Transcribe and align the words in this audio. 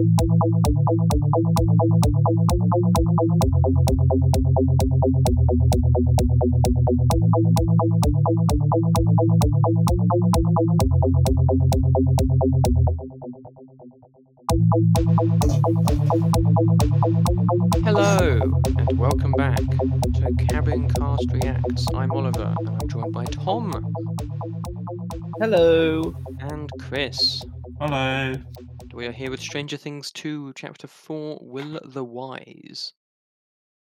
Hello, 0.00 0.06
and 18.78 18.98
welcome 18.98 19.32
back 19.32 19.58
to 20.14 20.32
Cabin 20.48 20.88
Cast 20.88 21.30
Reacts. 21.30 21.86
I'm 21.94 22.10
Oliver, 22.12 22.54
and 22.58 22.70
I'm 22.70 22.88
joined 22.88 23.12
by 23.12 23.26
Tom 23.26 23.70
Hello. 25.40 26.14
and 26.40 26.70
Chris. 26.78 27.42
Hello. 27.78 28.34
We 28.92 29.06
are 29.06 29.12
here 29.12 29.30
with 29.30 29.40
Stranger 29.40 29.76
Things 29.76 30.10
2, 30.10 30.52
Chapter 30.56 30.86
4 30.86 31.38
Will 31.42 31.80
the 31.84 32.02
Wise. 32.04 32.92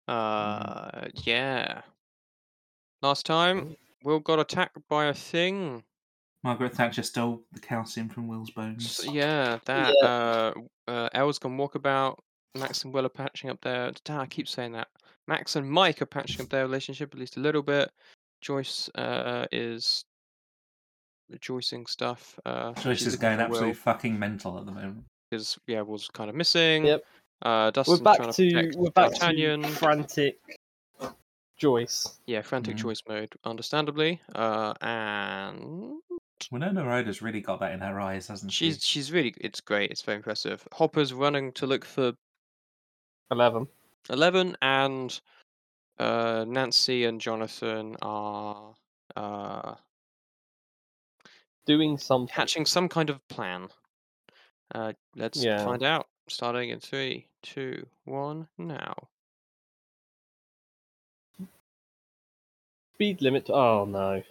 Uh, 0.08 1.06
yeah. 1.24 1.82
Last 3.02 3.24
time, 3.26 3.76
Will 4.02 4.18
got 4.20 4.40
attacked 4.40 4.78
by 4.88 5.06
a 5.06 5.14
thing. 5.14 5.84
Margaret 6.42 6.74
Thatcher 6.74 7.02
stole 7.02 7.42
the 7.52 7.60
calcium 7.60 8.08
from 8.08 8.28
Will's 8.28 8.50
S- 8.50 8.54
bones. 8.54 9.06
yeah, 9.10 9.58
that. 9.66 9.94
Yeah. 10.00 10.08
Uh, 10.08 10.52
uh, 10.88 11.08
Elle's 11.12 11.38
gone 11.38 11.56
walkabout. 11.56 12.18
Max 12.56 12.84
and 12.84 12.92
Will 12.94 13.06
are 13.06 13.10
patching 13.10 13.50
up 13.50 13.60
their. 13.60 13.92
Damn, 14.04 14.20
I 14.20 14.26
keep 14.26 14.48
saying 14.48 14.72
that. 14.72 14.88
Max 15.28 15.56
and 15.56 15.70
Mike 15.70 16.00
are 16.02 16.06
patching 16.06 16.40
up 16.40 16.48
their 16.48 16.64
relationship 16.64 17.12
at 17.12 17.18
least 17.20 17.36
a 17.36 17.40
little 17.40 17.62
bit. 17.62 17.90
Joyce 18.40 18.88
uh, 18.94 19.46
is 19.52 20.04
rejoicing 21.30 21.86
stuff. 21.86 22.38
Uh, 22.44 22.72
Joyce 22.74 23.06
is 23.06 23.16
going 23.16 23.40
absolutely 23.40 23.68
Will 23.68 23.74
fucking 23.74 24.18
mental 24.18 24.58
at 24.58 24.66
the 24.66 24.72
moment. 24.72 25.04
because 25.30 25.58
yeah, 25.66 25.80
Will's 25.82 26.08
kind 26.08 26.30
of 26.30 26.36
missing. 26.36 26.86
Yep. 26.86 27.04
Uh, 27.42 27.70
Dustin's 27.70 28.00
We're 28.00 28.04
back 28.04 28.16
trying 28.18 28.32
to 28.32 28.72
we're 28.76 28.90
back 28.90 29.10
D'Artagnan. 29.12 29.62
to 29.62 29.68
frantic 29.68 30.38
Joyce. 31.58 32.18
Yeah, 32.26 32.42
frantic 32.42 32.76
Mhm. 32.76 32.80
Joyce 32.80 33.02
mode, 33.08 33.34
understandably. 33.44 34.20
Uh, 34.34 34.74
and 34.82 36.00
Winona 36.52 36.84
Ryder's 36.84 37.22
really 37.22 37.40
got 37.40 37.60
that 37.60 37.72
in 37.72 37.80
her 37.80 37.98
eyes, 38.00 38.28
hasn't 38.28 38.52
she? 38.52 38.70
she's 38.72 38.84
she's 38.84 39.12
really 39.12 39.34
it's 39.40 39.60
great. 39.60 39.90
It's 39.90 40.02
very 40.02 40.16
impressive. 40.16 40.66
Hopper's 40.72 41.12
running 41.12 41.52
to 41.52 41.66
look 41.66 41.84
for 41.84 42.12
Eleven. 43.30 43.66
Eleven, 44.10 44.56
and 44.62 45.18
uh, 45.98 46.44
Nancy 46.46 47.04
and 47.06 47.20
Jonathan 47.20 47.96
are 48.02 48.74
uh, 49.16 49.74
Doing 51.66 51.98
something. 51.98 52.32
hatching 52.32 52.64
some 52.64 52.88
kind 52.88 53.10
of 53.10 53.26
plan. 53.28 53.68
Uh, 54.74 54.92
let's 55.16 55.42
Yeah. 55.42 55.64
find 55.64 55.82
out. 55.82 56.06
Starting 56.28 56.70
in 56.70 56.80
three, 56.80 57.28
two, 57.42 57.86
one, 58.04 58.48
now. 58.58 58.94
Speed 62.94 63.20
limit. 63.22 63.50
Oh 63.50 63.84
no. 63.84 64.22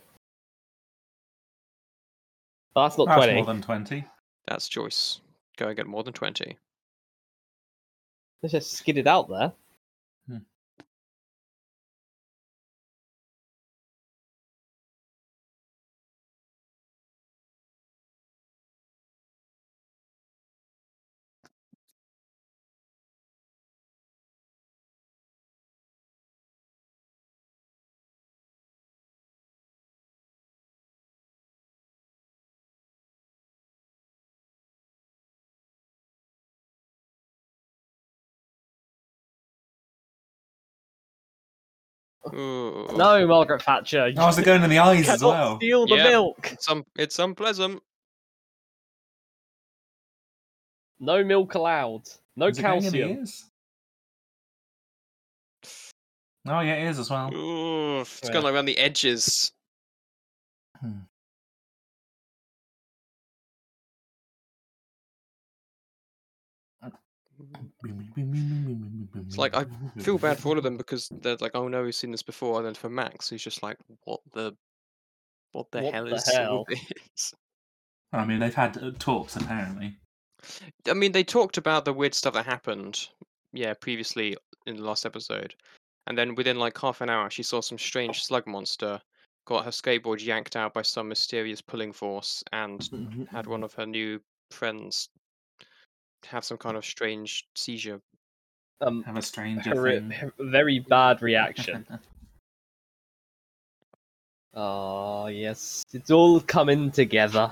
That's 2.76 2.98
not 2.98 3.06
That's 3.08 3.18
twenty. 3.18 3.36
more 3.36 3.46
than 3.46 3.62
20. 3.62 4.04
That's 4.48 4.68
Joyce. 4.68 5.22
Go 5.58 5.68
and 5.68 5.78
get 5.78 5.88
more 5.88 6.04
than 6.04 6.14
twenty. 6.14 6.58
Let's 8.42 8.52
just 8.54 8.72
skid 8.74 8.98
it 8.98 9.08
out 9.08 9.30
there. 9.30 9.54
Ooh. 42.36 42.88
No, 42.96 43.26
Margaret 43.28 43.62
Thatcher. 43.62 44.12
Oh, 44.18 44.28
is 44.28 44.38
it 44.38 44.46
going 44.46 44.64
in 44.64 44.70
the 44.70 44.80
eyes 44.80 45.08
as 45.08 45.24
well? 45.24 45.56
steal 45.58 45.88
the 45.88 45.96
Yep. 45.96 46.10
milk. 46.10 46.52
It's 46.52 46.68
un- 46.70 46.86
it's 46.98 47.18
unpleasant. 47.20 47.82
No 51.00 51.24
milk 51.24 51.56
allowed. 51.56 52.04
No 52.36 52.48
Is 52.48 52.58
it 52.60 52.62
going 52.62 52.84
in 52.84 52.92
the 52.92 53.00
calcium. 53.00 53.18
ears? 53.20 53.50
Oh, 56.48 56.60
yeah, 56.60 56.76
it 56.76 56.90
is 56.90 57.00
as 57.00 57.10
well. 57.10 57.34
Ooh, 57.34 58.02
it's 58.02 58.22
Yeah. 58.24 58.32
going 58.32 58.44
like 58.46 58.54
around 58.54 58.66
the 58.66 58.78
edges. 58.78 59.52
Hmm. 60.80 61.00
It's 69.28 69.38
like, 69.38 69.56
I 69.56 69.66
feel 70.00 70.18
bad 70.18 70.40
for 70.40 70.50
all 70.50 70.58
of 70.58 70.64
them 70.64 70.78
because 70.78 71.10
they're 71.22 71.38
like, 71.40 71.52
oh 71.56 71.68
no, 71.68 71.84
we've 71.84 71.96
seen 71.96 72.12
this 72.12 72.24
before. 72.24 72.58
And 72.58 72.66
then 72.66 72.74
for 72.76 72.90
Max, 72.90 73.30
he's 73.30 73.44
just 73.44 73.64
like, 73.64 73.78
what 74.04 74.22
the, 74.34 74.56
what 75.52 75.72
the 75.72 75.82
What 75.82 75.94
hell 75.94 76.06
the 76.06 76.16
is 76.16 76.32
hell? 76.34 76.66
this? 76.68 77.34
I 78.14 78.26
mean, 78.26 78.40
they've 78.40 78.54
had 78.54 78.78
uh, 78.82 78.92
talks, 78.98 79.36
apparently. 79.36 79.98
I 80.88 80.94
mean, 80.94 81.12
they 81.12 81.24
talked 81.24 81.58
about 81.58 81.86
the 81.86 81.94
weird 81.94 82.14
stuff 82.14 82.34
that 82.36 82.46
happened, 82.46 83.10
yeah, 83.52 83.74
previously 83.74 84.38
in 84.66 84.78
the 84.78 84.84
last 84.84 85.06
episode, 85.06 85.56
and 86.08 86.18
then 86.18 86.36
within 86.36 86.58
like 86.58 86.78
half 86.78 87.02
an 87.02 87.10
hour, 87.10 87.30
she 87.30 87.44
saw 87.44 87.62
some 87.62 87.78
strange 87.78 88.24
slug 88.24 88.46
monster, 88.48 89.02
got 89.46 89.66
her 89.66 89.72
skateboard 89.72 90.24
yanked 90.24 90.56
out 90.56 90.74
by 90.74 90.82
some 90.82 91.08
mysterious 91.10 91.62
pulling 91.62 91.92
force, 91.92 92.44
and 92.54 92.90
had 93.32 93.48
one 93.48 93.64
of 93.64 93.74
her 93.74 93.86
new 93.86 94.20
friends 94.52 95.10
have 96.26 96.44
some 96.46 96.58
kind 96.58 96.78
of 96.78 96.86
strange 96.86 97.48
seizure. 97.56 98.02
Um, 98.82 99.04
Have 99.04 99.18
a 99.18 99.22
stranger 99.22 99.72
horri- 99.72 100.00
thing. 100.00 100.12
hor- 100.12 100.34
very 100.40 100.80
bad 100.80 101.22
reaction. 101.22 101.86
Oh 104.54 105.28
yes, 105.28 105.84
it's 105.94 106.12
all 106.12 106.42
coming 106.42 106.92
together. 106.92 107.52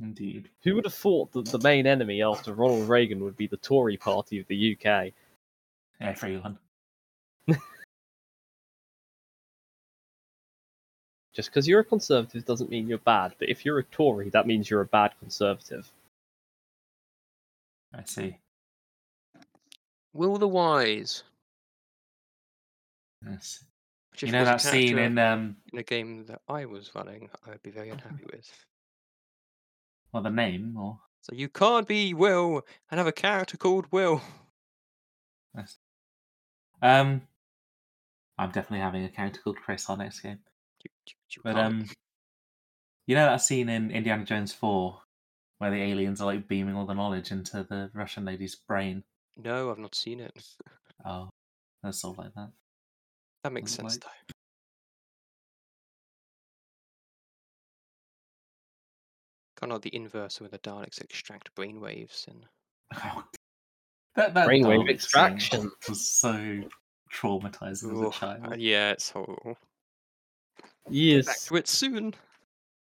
Indeed. 0.00 0.48
Who 0.62 0.74
would 0.76 0.84
have 0.84 0.94
thought 0.94 1.32
that 1.32 1.46
the 1.46 1.58
main 1.58 1.86
enemy 1.86 2.22
after 2.22 2.54
Ronald 2.54 2.88
Reagan 2.88 3.22
would 3.24 3.36
be 3.36 3.46
the 3.46 3.56
Tory 3.58 3.96
party 3.96 4.38
of 4.40 4.46
the 4.48 4.76
UK? 4.76 5.12
Everyone. 6.00 6.58
Just 11.34 11.48
because 11.48 11.66
you're 11.66 11.80
a 11.80 11.84
conservative 11.84 12.44
doesn't 12.44 12.68
mean 12.70 12.88
you're 12.88 12.98
bad, 12.98 13.34
but 13.38 13.48
if 13.48 13.64
you're 13.64 13.78
a 13.78 13.84
Tory, 13.84 14.28
that 14.30 14.46
means 14.46 14.68
you're 14.68 14.82
a 14.82 14.86
bad 14.86 15.12
conservative. 15.18 15.90
I 17.94 18.04
see. 18.04 18.38
Will 20.12 20.36
the 20.38 20.48
Wise, 20.48 21.24
Yes. 23.26 23.64
which 24.10 24.22
You 24.24 24.32
know 24.32 24.44
that 24.44 24.60
scene 24.60 24.98
in 24.98 25.18
um, 25.18 25.56
in 25.72 25.78
a 25.78 25.82
game 25.82 26.24
that 26.26 26.42
I 26.48 26.64
was 26.66 26.94
running, 26.94 27.30
I 27.46 27.50
would 27.50 27.62
be 27.62 27.70
very 27.70 27.88
unhappy 27.90 28.24
with. 28.32 28.50
well, 30.12 30.22
the 30.22 30.30
name 30.30 30.76
or 30.76 31.00
So 31.20 31.34
you 31.34 31.48
can't 31.48 31.86
be 31.88 32.14
Will 32.14 32.62
and 32.90 32.98
have 32.98 33.06
a 33.06 33.12
character 33.12 33.56
called 33.56 33.86
Will. 33.92 34.20
Yes. 35.56 35.78
Um, 36.80 37.22
I'm 38.38 38.50
definitely 38.50 38.80
having 38.80 39.04
a 39.04 39.08
character 39.08 39.40
called 39.42 39.56
Chris 39.58 39.88
our 39.88 39.96
next 39.96 40.20
game. 40.20 40.40
You, 40.82 40.90
you, 41.06 41.14
you 41.36 41.42
But 41.44 41.54
can't. 41.54 41.66
um, 41.74 41.90
you 43.06 43.14
know 43.14 43.26
that 43.26 43.36
scene 43.42 43.68
in 43.68 43.90
Indiana 43.90 44.24
Jones 44.24 44.52
Four 44.52 45.00
where 45.62 45.70
the 45.70 45.80
aliens 45.80 46.20
are 46.20 46.24
like 46.26 46.48
beaming 46.48 46.74
all 46.74 46.86
the 46.86 46.92
knowledge 46.92 47.30
into 47.30 47.62
the 47.62 47.88
Russian 47.94 48.24
lady's 48.24 48.56
brain. 48.56 49.04
no, 49.36 49.70
I've 49.70 49.78
not 49.78 49.94
seen 49.94 50.18
it. 50.18 50.36
Oh, 51.04 51.30
that's 51.82 52.00
sort 52.00 52.18
like 52.18 52.32
that. 52.34 52.50
That 53.44 53.52
makes 53.52 53.72
Doesn't 53.72 53.90
sense 53.90 54.04
like- 54.04 54.12
though. 54.28 54.34
Kind 59.60 59.72
of 59.72 59.76
like 59.76 59.82
the 59.82 59.94
inverse 59.96 60.40
where 60.40 60.48
the 60.48 60.58
Daleks 60.58 61.00
extract 61.00 61.54
brainwaves 61.54 62.26
and 62.28 62.44
Oh, 62.96 63.24
that 64.16 64.34
that 64.34 64.48
Brainwave 64.48 64.84
Dalek 64.84 64.90
extraction. 64.90 65.70
was 65.88 66.06
so 66.08 66.60
traumatizing 67.12 67.92
as 67.92 68.16
a 68.16 68.18
child. 68.18 68.46
uh, 68.52 68.54
yeah, 68.56 68.90
it's 68.90 69.10
horrible. 69.10 69.56
Back 70.62 70.70
Yes. 70.90 71.46
to 71.46 71.56
it 71.56 71.68
soon. 71.68 72.14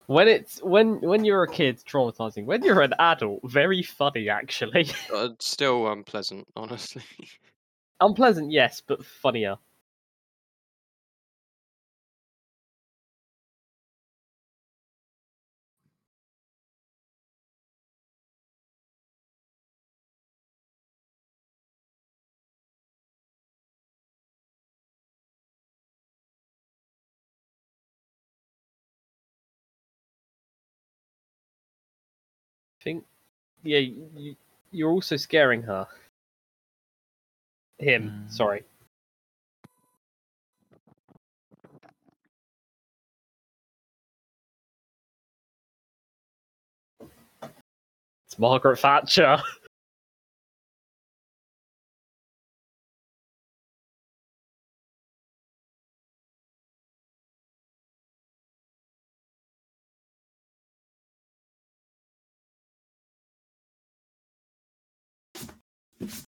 When 0.08 0.28
it's 0.28 0.62
when 0.62 1.02
when 1.02 1.26
you're 1.26 1.44
a 1.44 1.52
kid, 1.52 1.82
traumatizing. 1.88 2.46
When 2.46 2.64
you're 2.64 2.82
an 2.82 2.94
adult, 3.00 3.42
very 3.44 3.82
funny 3.82 4.30
actually. 4.30 4.88
Uh, 5.14 5.30
still 5.40 5.88
unpleasant, 5.92 6.48
honestly. 6.56 7.04
Unpleasant, 8.02 8.52
yes, 8.52 8.82
but 8.86 9.06
funnier. 9.06 9.56
Yeah, 33.66 33.80
you, 33.80 34.36
you're 34.72 34.92
also 34.92 35.18
scaring 35.18 35.62
her. 35.64 35.88
Him, 37.80 38.10
Mm. 38.28 38.32
sorry. 38.32 38.64
It's 48.28 48.40
Margaret 48.40 48.80
Thatcher. 48.80 49.38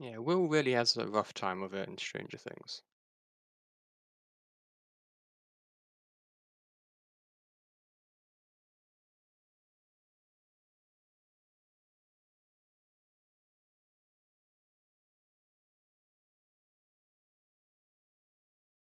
Yeah, 0.00 0.16
Will 0.16 0.48
really 0.48 0.72
has 0.72 0.96
a 0.96 1.06
rough 1.06 1.34
time 1.34 1.62
of 1.62 1.74
it 1.74 1.86
in 1.86 1.98
Stranger 1.98 2.38
Things. 2.38 2.80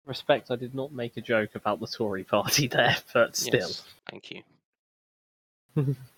Respect, 0.08 0.50
I 0.50 0.56
did 0.56 0.74
not 0.74 0.92
make 0.92 1.18
a 1.18 1.22
joke 1.22 1.54
about 1.54 1.80
the 1.80 1.88
Tory 1.88 2.24
party 2.26 2.68
there, 2.68 2.98
but 3.14 3.36
still. 3.36 3.60
Yes, 3.60 3.84
thank 4.10 4.32
you. 4.32 5.96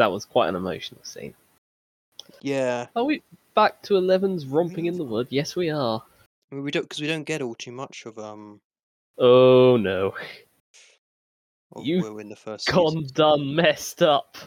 That 0.00 0.10
was 0.12 0.24
quite 0.24 0.48
an 0.48 0.56
emotional 0.56 1.04
scene. 1.04 1.34
Yeah, 2.40 2.86
Are 2.96 3.04
we 3.04 3.22
back 3.54 3.82
to 3.82 3.96
Eleven's 3.98 4.46
romping 4.46 4.86
in 4.86 4.96
the 4.96 5.04
wood? 5.04 5.26
Yes, 5.28 5.54
we 5.54 5.68
are. 5.68 6.02
I 6.50 6.54
mean, 6.54 6.64
we 6.64 6.70
don't 6.70 6.84
because 6.84 7.02
we 7.02 7.06
don't 7.06 7.24
get 7.24 7.42
all 7.42 7.54
too 7.54 7.70
much 7.70 8.06
of 8.06 8.18
um. 8.18 8.62
Oh 9.18 9.76
no. 9.76 10.14
You've 11.82 12.18
in 12.18 12.30
the 12.30 12.36
first 12.36 12.66
Gone, 12.66 12.92
season. 13.02 13.10
done, 13.14 13.54
messed 13.54 14.02
up. 14.02 14.38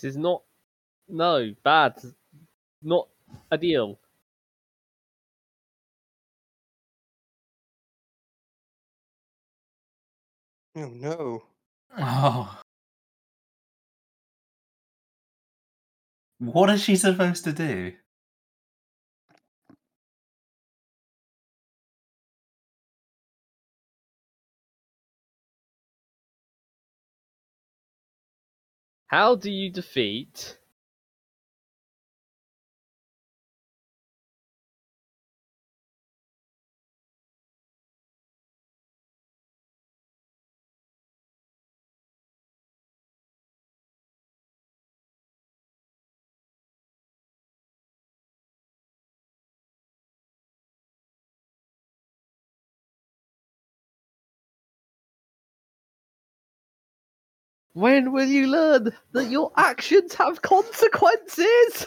This 0.00 0.12
is 0.12 0.16
not. 0.16 0.42
No, 1.08 1.54
bad. 1.62 2.00
Not 2.82 3.08
ideal. 3.52 3.98
Oh 10.74 10.88
no. 10.88 11.42
Oh. 11.98 12.60
What 16.38 16.70
is 16.70 16.82
she 16.82 16.96
supposed 16.96 17.44
to 17.44 17.52
do? 17.52 17.92
How 29.10 29.34
do 29.34 29.50
you 29.50 29.72
defeat. 29.72 30.59
When 57.72 58.12
will 58.12 58.26
you 58.26 58.48
learn 58.48 58.92
that 59.12 59.30
your 59.30 59.52
actions 59.56 60.14
have 60.14 60.42
consequences? 60.42 61.86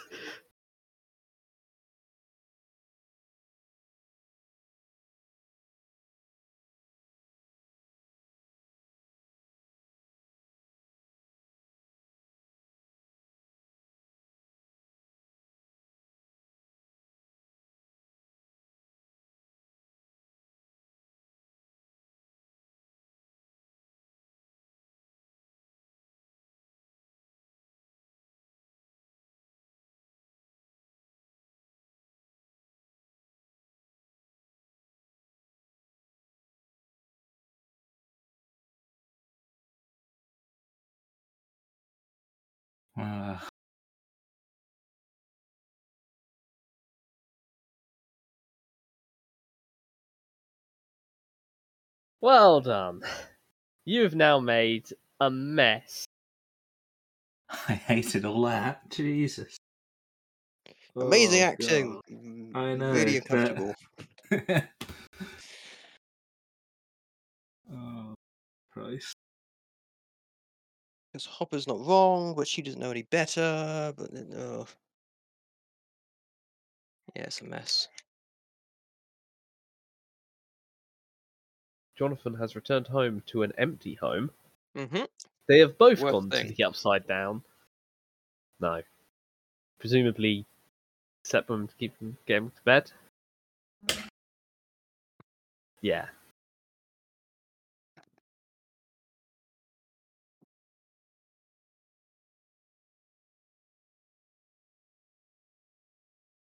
Well 52.23 52.61
done. 52.61 53.01
You've 53.83 54.15
now 54.15 54.39
made 54.39 54.87
a 55.19 55.29
mess. 55.29 56.05
I 57.49 57.73
hated 57.73 58.23
all 58.23 58.43
that. 58.43 58.89
Jesus. 58.89 59.57
Amazing 60.95 61.41
Oh, 61.41 61.45
acting. 61.45 61.91
God. 61.91 62.01
Mm, 62.09 62.55
I 62.55 62.75
know, 62.75 62.93
Really 62.93 63.19
but- 63.19 63.29
uncomfortable. 63.29 63.75
oh, 67.73 68.15
Christ. 68.71 69.15
Because 71.11 71.25
Hopper's 71.25 71.67
not 71.67 71.85
wrong, 71.85 72.35
but 72.37 72.47
she 72.47 72.61
doesn't 72.61 72.79
know 72.79 72.91
any 72.91 73.01
better. 73.01 73.93
But 73.97 74.13
then, 74.13 74.31
oh. 74.37 74.65
yeah, 77.17 77.23
it's 77.23 77.41
a 77.41 77.43
mess. 77.43 77.89
Jonathan 81.97 82.33
has 82.35 82.55
returned 82.55 82.87
home 82.87 83.21
to 83.27 83.43
an 83.43 83.53
empty 83.57 83.93
home. 83.95 84.31
Mm-hmm. 84.75 85.03
They 85.47 85.59
have 85.59 85.77
both 85.77 86.01
Worst 86.01 86.11
gone 86.13 86.29
thing. 86.29 86.47
to 86.49 86.53
the 86.55 86.63
upside 86.63 87.07
down. 87.07 87.43
No. 88.59 88.81
Presumably 89.79 90.45
set 91.23 91.47
them 91.47 91.67
to 91.67 91.75
keep 91.75 91.97
them 91.99 92.17
get 92.25 92.37
'em 92.37 92.51
to 92.51 92.61
bed. 92.63 92.91
Yeah. 95.81 96.07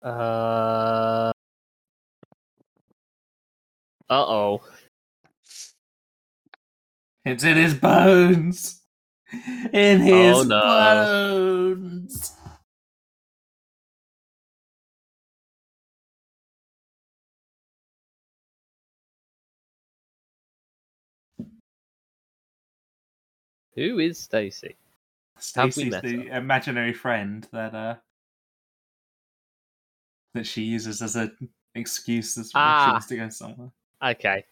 Uh. 0.02 1.32
Uh 4.08 4.24
oh. 4.26 4.62
It's 7.26 7.42
in 7.42 7.56
his 7.56 7.74
bones. 7.74 8.82
In 9.72 10.00
his 10.00 10.36
Oh, 10.36 10.42
no. 10.44 11.74
bones. 11.74 12.32
Who 23.74 23.98
is 23.98 24.18
Stacy? 24.18 24.76
Stacy's 25.38 26.00
the 26.00 26.28
imaginary 26.34 26.92
friend 26.94 27.46
that 27.52 27.74
uh 27.74 27.96
that 30.34 30.46
she 30.46 30.62
uses 30.62 31.02
as 31.02 31.16
an 31.16 31.36
excuse 31.74 32.38
as 32.38 32.44
when 32.44 32.52
she 32.52 32.54
Ah. 32.58 32.92
wants 32.92 33.06
to 33.06 33.16
go 33.16 33.28
somewhere. 33.28 33.70
Okay. 34.02 34.44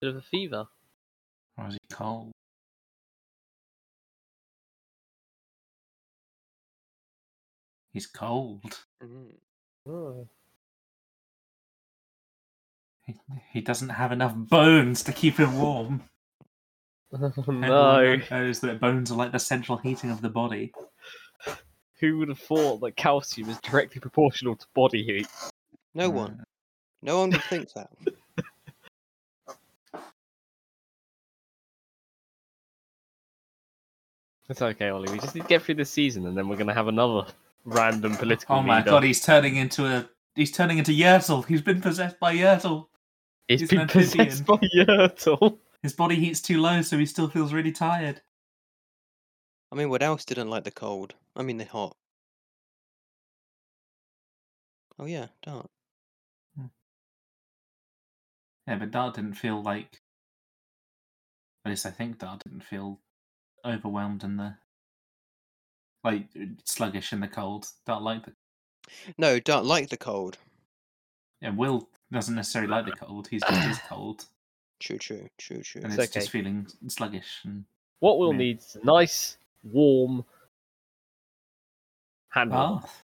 Bit 0.00 0.10
of 0.10 0.16
a 0.16 0.22
fever. 0.22 0.66
Or 1.56 1.68
is 1.68 1.74
he 1.74 1.78
cold? 1.90 2.30
He's 7.92 8.06
cold. 8.06 8.78
Mm. 9.02 9.32
Oh. 9.88 10.28
He, 13.06 13.14
he 13.52 13.60
doesn't 13.60 13.88
have 13.88 14.12
enough 14.12 14.34
bones 14.36 15.02
to 15.04 15.12
keep 15.12 15.36
him 15.38 15.58
warm. 15.58 16.02
Oh, 17.10 17.24
Everyone 17.38 17.60
no. 17.62 18.16
knows 18.30 18.60
that 18.60 18.80
bones 18.80 19.10
are 19.10 19.14
like 19.16 19.32
the 19.32 19.38
central 19.38 19.78
heating 19.78 20.10
of 20.10 20.20
the 20.20 20.28
body. 20.28 20.74
Who 22.00 22.18
would 22.18 22.28
have 22.28 22.38
thought 22.38 22.82
that 22.82 22.96
calcium 22.96 23.48
is 23.48 23.58
directly 23.60 23.98
proportional 23.98 24.56
to 24.56 24.66
body 24.74 25.02
heat? 25.02 25.26
No 25.94 26.10
one. 26.10 26.44
No 27.00 27.20
one 27.20 27.30
would 27.30 27.42
think 27.44 27.72
that. 27.72 27.88
It's 34.48 34.62
okay, 34.62 34.88
Ollie. 34.88 35.12
We 35.12 35.18
just 35.18 35.34
need 35.34 35.42
to 35.42 35.48
get 35.48 35.62
through 35.62 35.74
this 35.74 35.90
season, 35.90 36.26
and 36.26 36.36
then 36.36 36.48
we're 36.48 36.56
going 36.56 36.68
to 36.68 36.74
have 36.74 36.88
another 36.88 37.26
random 37.64 38.16
political 38.16 38.56
Oh 38.56 38.62
my 38.62 38.78
leader. 38.78 38.90
god, 38.92 39.04
he's 39.04 39.20
turning 39.20 39.56
into 39.56 39.84
a 39.86 40.08
he's 40.34 40.52
turning 40.52 40.78
into 40.78 40.92
Yertle. 40.92 41.46
He's 41.46 41.60
been 41.60 41.80
possessed 41.82 42.18
by 42.18 42.34
Yertle. 42.34 42.86
He's 43.46 43.60
he's 43.60 43.70
been 43.70 43.88
possessed 43.88 44.46
by 44.46 44.56
Yertle. 44.74 45.58
His 45.82 45.92
body 45.92 46.16
heat's 46.16 46.40
too 46.40 46.60
low, 46.60 46.82
so 46.82 46.98
he 46.98 47.06
still 47.06 47.28
feels 47.28 47.52
really 47.52 47.72
tired. 47.72 48.22
I 49.70 49.76
mean, 49.76 49.90
what 49.90 50.02
else 50.02 50.24
didn't 50.24 50.48
like 50.48 50.64
the 50.64 50.70
cold? 50.70 51.14
I 51.36 51.42
mean, 51.42 51.58
the 51.58 51.64
hot. 51.66 51.94
Oh 54.98 55.04
yeah, 55.04 55.26
Dart. 55.42 55.70
Hmm. 56.56 56.66
Yeah, 58.66 58.76
but 58.76 58.90
Dart 58.90 59.14
didn't 59.14 59.34
feel 59.34 59.62
like. 59.62 60.00
At 61.64 61.70
least 61.70 61.86
I 61.86 61.90
think 61.90 62.18
Dart 62.18 62.42
didn't 62.44 62.64
feel 62.64 62.98
overwhelmed 63.64 64.24
in 64.24 64.36
the. 64.36 64.56
Like 66.04 66.28
sluggish 66.64 67.12
in 67.12 67.20
the 67.20 67.28
cold. 67.28 67.66
Don't 67.86 68.02
like 68.02 68.24
the 68.24 68.32
No, 69.18 69.40
don't 69.40 69.66
like 69.66 69.88
the 69.90 69.96
cold. 69.96 70.38
Yeah, 71.40 71.50
Will 71.50 71.88
doesn't 72.12 72.34
necessarily 72.34 72.70
like 72.70 72.84
the 72.86 72.92
cold. 72.92 73.28
He's 73.28 73.42
just 73.42 73.66
is 73.66 73.78
cold, 73.88 74.24
True, 74.80 74.98
true, 74.98 75.28
true, 75.38 75.60
true. 75.62 75.82
and 75.82 75.92
It's 75.92 76.04
it's 76.04 76.12
okay. 76.12 76.20
just 76.20 76.30
feeling 76.30 76.66
sluggish. 76.86 77.40
And 77.44 77.64
What 78.00 78.18
we'll 78.18 78.32
Yeah. 78.32 78.38
need 78.38 78.58
is 78.58 78.76
a 78.80 78.86
nice, 78.86 79.36
warm 79.64 80.24
hand 82.30 82.50
warmer. 82.52 82.80
bath. 82.80 83.02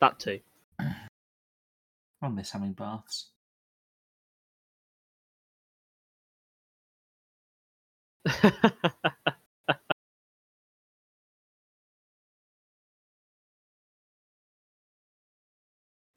That 0.00 0.18
too. 0.18 0.40
I 0.80 2.28
miss 2.28 2.50
having 2.52 2.72
baths. 2.72 3.30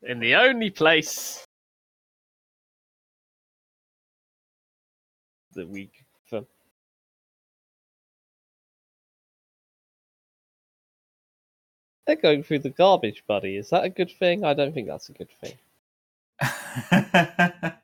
In 0.03 0.19
the 0.19 0.35
only 0.35 0.69
place 0.69 1.45
that 5.53 5.67
we 5.67 5.89
for 6.27 6.45
They're 12.07 12.15
going 12.15 12.43
through 12.43 12.59
the 12.59 12.69
garbage, 12.69 13.23
buddy. 13.27 13.57
Is 13.57 13.69
that 13.69 13.83
a 13.83 13.89
good 13.89 14.11
thing? 14.11 14.43
I 14.43 14.53
don't 14.53 14.73
think 14.73 14.87
that's 14.87 15.09
a 15.09 15.13
good 15.13 15.29
thing. 15.41 15.57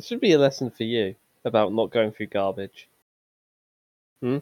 This 0.00 0.06
should 0.06 0.20
be 0.20 0.32
a 0.32 0.38
lesson 0.38 0.70
for 0.70 0.84
you 0.84 1.14
about 1.44 1.74
not 1.74 1.90
going 1.90 2.12
through 2.12 2.28
garbage. 2.28 2.88
Hmm. 4.22 4.38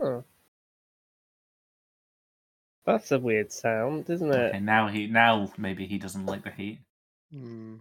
Huh. 0.00 0.22
That's 2.86 3.12
a 3.12 3.18
weird 3.18 3.52
sound, 3.52 4.08
isn't 4.08 4.32
it? 4.32 4.48
Okay, 4.48 4.60
now 4.60 4.88
he 4.88 5.06
now 5.06 5.52
maybe 5.58 5.86
he 5.86 5.98
doesn't 5.98 6.26
like 6.26 6.44
the 6.44 6.50
heat. 6.50 6.80
Hmm. 7.30 7.76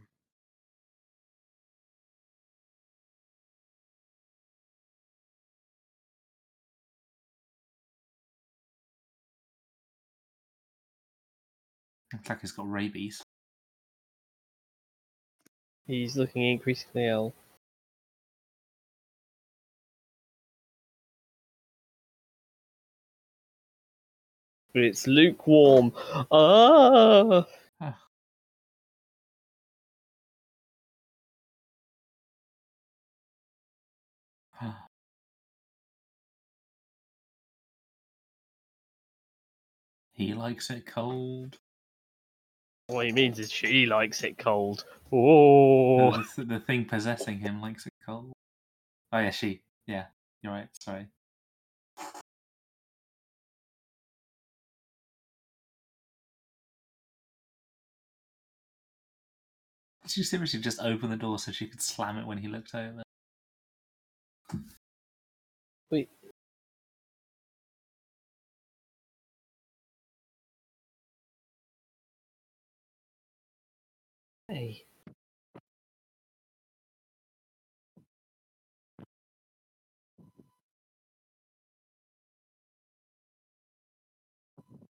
Looks 12.14 12.30
like 12.30 12.42
he's 12.42 12.52
got 12.52 12.70
rabies. 12.70 13.22
He's 15.86 16.18
looking 16.18 16.44
increasingly 16.44 17.08
ill. 17.08 17.34
But 24.78 24.84
it's 24.84 25.08
lukewarm. 25.08 25.92
Ah! 26.32 27.48
he 40.14 40.36
likes 40.36 40.70
it 40.70 40.86
cold. 40.86 41.58
What 42.86 43.08
he 43.08 43.12
means 43.12 43.40
is 43.40 43.52
she 43.52 43.88
likes 43.88 44.22
it 44.24 44.38
cold. 44.38 44.86
Oh! 45.12 46.12
The, 46.12 46.18
th- 46.36 46.48
the 46.50 46.60
thing 46.60 46.86
possessing 46.86 47.40
him 47.40 47.60
likes 47.62 47.88
it 47.88 47.94
cold. 48.06 48.32
Oh 49.12 49.18
yeah, 49.18 49.32
she. 49.32 49.62
Yeah, 49.88 50.06
you're 50.44 50.54
right. 50.54 50.70
Sorry. 50.74 51.08
You 60.16 60.24
seriously 60.24 60.60
just 60.60 60.80
open 60.80 61.10
the 61.10 61.18
door 61.18 61.38
so 61.38 61.52
she 61.52 61.68
could 61.68 61.82
slam 61.82 62.18
it 62.18 62.26
when 62.26 62.38
he 62.38 62.48
looked 62.48 62.74
over? 62.74 63.04
Wait. 65.92 66.10
Hey. 74.50 74.86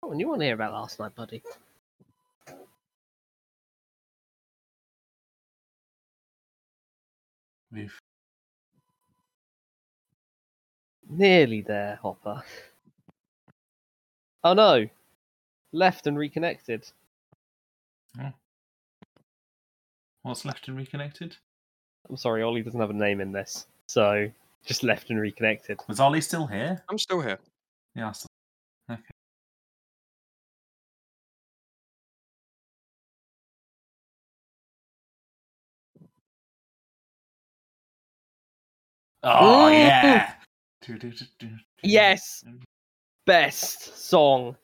Oh, 0.04 0.12
and 0.12 0.20
you 0.20 0.28
want 0.28 0.42
to 0.42 0.46
hear 0.46 0.54
about 0.54 0.74
last 0.74 1.00
night, 1.00 1.16
buddy? 1.16 1.42
Oof. 7.78 8.00
Nearly 11.10 11.62
there, 11.62 12.00
Hopper. 12.02 12.44
Oh 14.44 14.54
no! 14.54 14.88
Left 15.72 16.08
and 16.08 16.18
reconnected. 16.18 16.88
Oh. 18.20 18.32
What's 20.24 20.46
left 20.46 20.68
and 20.68 20.78
reconnected? 20.78 21.36
I'm 22.10 22.18
sorry, 22.18 22.44
Ollie 22.44 22.62
doesn't 22.62 22.80
have 22.80 22.90
a 22.90 22.94
name 22.94 23.22
in 23.22 23.32
this, 23.32 23.68
so 23.88 24.30
just 24.66 24.84
left 24.84 25.10
and 25.10 25.20
reconnected. 25.20 25.80
Was 25.88 26.00
Ollie 26.00 26.22
still 26.22 26.48
here? 26.48 26.84
I'm 26.90 26.98
still 26.98 27.22
here. 27.22 27.40
Yeah. 27.96 28.10
I 28.10 28.12
still- 28.12 28.28
Okay. 28.92 29.15
Oh 39.28 39.70
yeah. 39.70 40.34
Yes! 41.82 42.44
Best 43.26 43.98
song. 43.98 44.56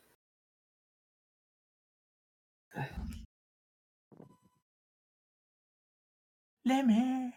Lemmy. 6.63 7.33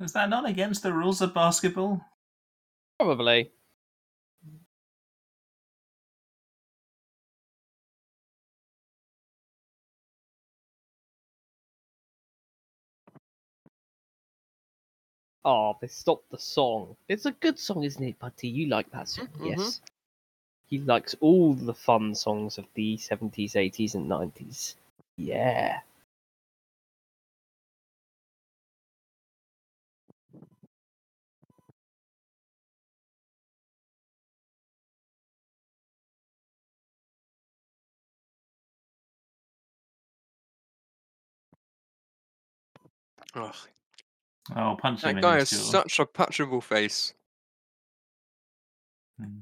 Is 0.00 0.12
that 0.14 0.28
not 0.28 0.48
against 0.48 0.82
the 0.82 0.92
rules 0.92 1.20
of 1.20 1.32
basketball? 1.32 2.00
Probably. 2.98 3.52
Oh, 15.44 15.76
they 15.80 15.86
stopped 15.86 16.30
the 16.30 16.38
song. 16.38 16.96
It's 17.08 17.24
a 17.26 17.32
good 17.32 17.58
song, 17.58 17.84
isn't 17.84 18.02
it, 18.02 18.18
Buddy? 18.18 18.48
You 18.48 18.66
like 18.66 18.90
that 18.90 19.08
song? 19.08 19.28
Mhm. 19.38 19.46
Yes. 19.46 19.80
He 20.66 20.78
likes 20.78 21.14
all 21.20 21.54
the 21.54 21.74
fun 21.74 22.14
songs 22.14 22.58
of 22.58 22.66
the 22.74 22.96
70s, 22.98 23.56
80s, 23.56 23.94
and 23.94 24.08
90s. 24.08 24.76
Yeah. 25.16 25.82
Ugh, 43.34 43.68
Oh, 44.54 44.76
punch 44.80 45.02
him 45.02 45.16
that 45.16 45.22
guy 45.22 45.36
has 45.36 45.50
jaw. 45.50 45.56
such 45.56 45.98
a 45.98 46.06
patchable 46.06 46.60
face. 46.60 47.14
Hmm. 49.18 49.40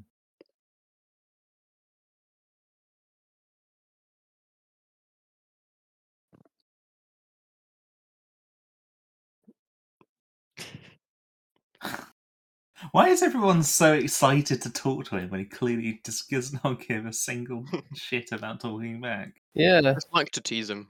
Why 12.90 13.08
is 13.08 13.22
everyone 13.22 13.62
so 13.62 13.94
excited 13.94 14.60
to 14.62 14.70
talk 14.70 15.04
to 15.06 15.16
him 15.16 15.30
when 15.30 15.40
he 15.40 15.46
clearly 15.46 16.00
just 16.04 16.28
does 16.28 16.52
not 16.64 16.86
give 16.86 17.06
a 17.06 17.12
single 17.12 17.64
shit 17.94 18.32
about 18.32 18.60
talking 18.60 19.00
back? 19.00 19.40
Yeah. 19.54 19.80
Just 19.80 20.12
like 20.12 20.30
to 20.32 20.40
tease 20.40 20.68
him. 20.68 20.88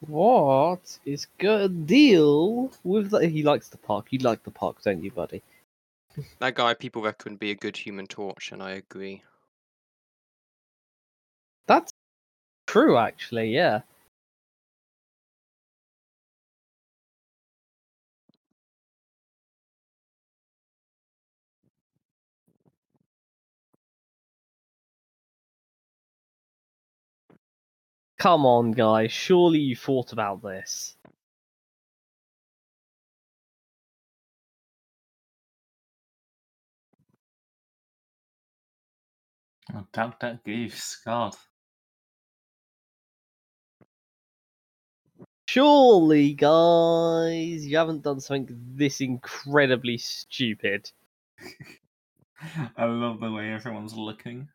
What 0.00 0.98
is 1.04 1.26
good 1.38 1.86
deal 1.86 2.70
with 2.84 3.10
that? 3.10 3.28
He 3.28 3.42
likes 3.42 3.68
the 3.68 3.78
park. 3.78 4.06
You 4.10 4.18
like 4.18 4.42
the 4.42 4.50
park, 4.50 4.82
don't 4.82 5.02
you, 5.02 5.10
buddy? 5.10 5.42
That 6.38 6.54
guy 6.54 6.74
people 6.74 7.02
reckon 7.02 7.32
would 7.32 7.40
be 7.40 7.50
a 7.50 7.54
good 7.54 7.76
human 7.76 8.06
torch, 8.06 8.52
and 8.52 8.62
I 8.62 8.72
agree. 8.72 9.22
That's 11.66 11.92
true, 12.66 12.96
actually. 12.96 13.54
Yeah. 13.54 13.82
Come 28.26 28.44
on, 28.44 28.72
guys. 28.72 29.12
Surely 29.12 29.60
you 29.60 29.76
thought 29.76 30.12
about 30.12 30.42
this. 30.42 30.96
Oh, 39.72 39.86
duck, 39.92 40.18
duck, 40.18 40.42
goose. 40.44 41.00
God. 41.06 41.36
Surely, 45.46 46.32
guys, 46.34 47.64
you 47.64 47.76
haven't 47.76 48.02
done 48.02 48.18
something 48.18 48.48
this 48.74 49.00
incredibly 49.00 49.98
stupid. 49.98 50.90
I 52.76 52.86
love 52.86 53.20
the 53.20 53.30
way 53.30 53.52
everyone's 53.52 53.94
looking. 53.94 54.48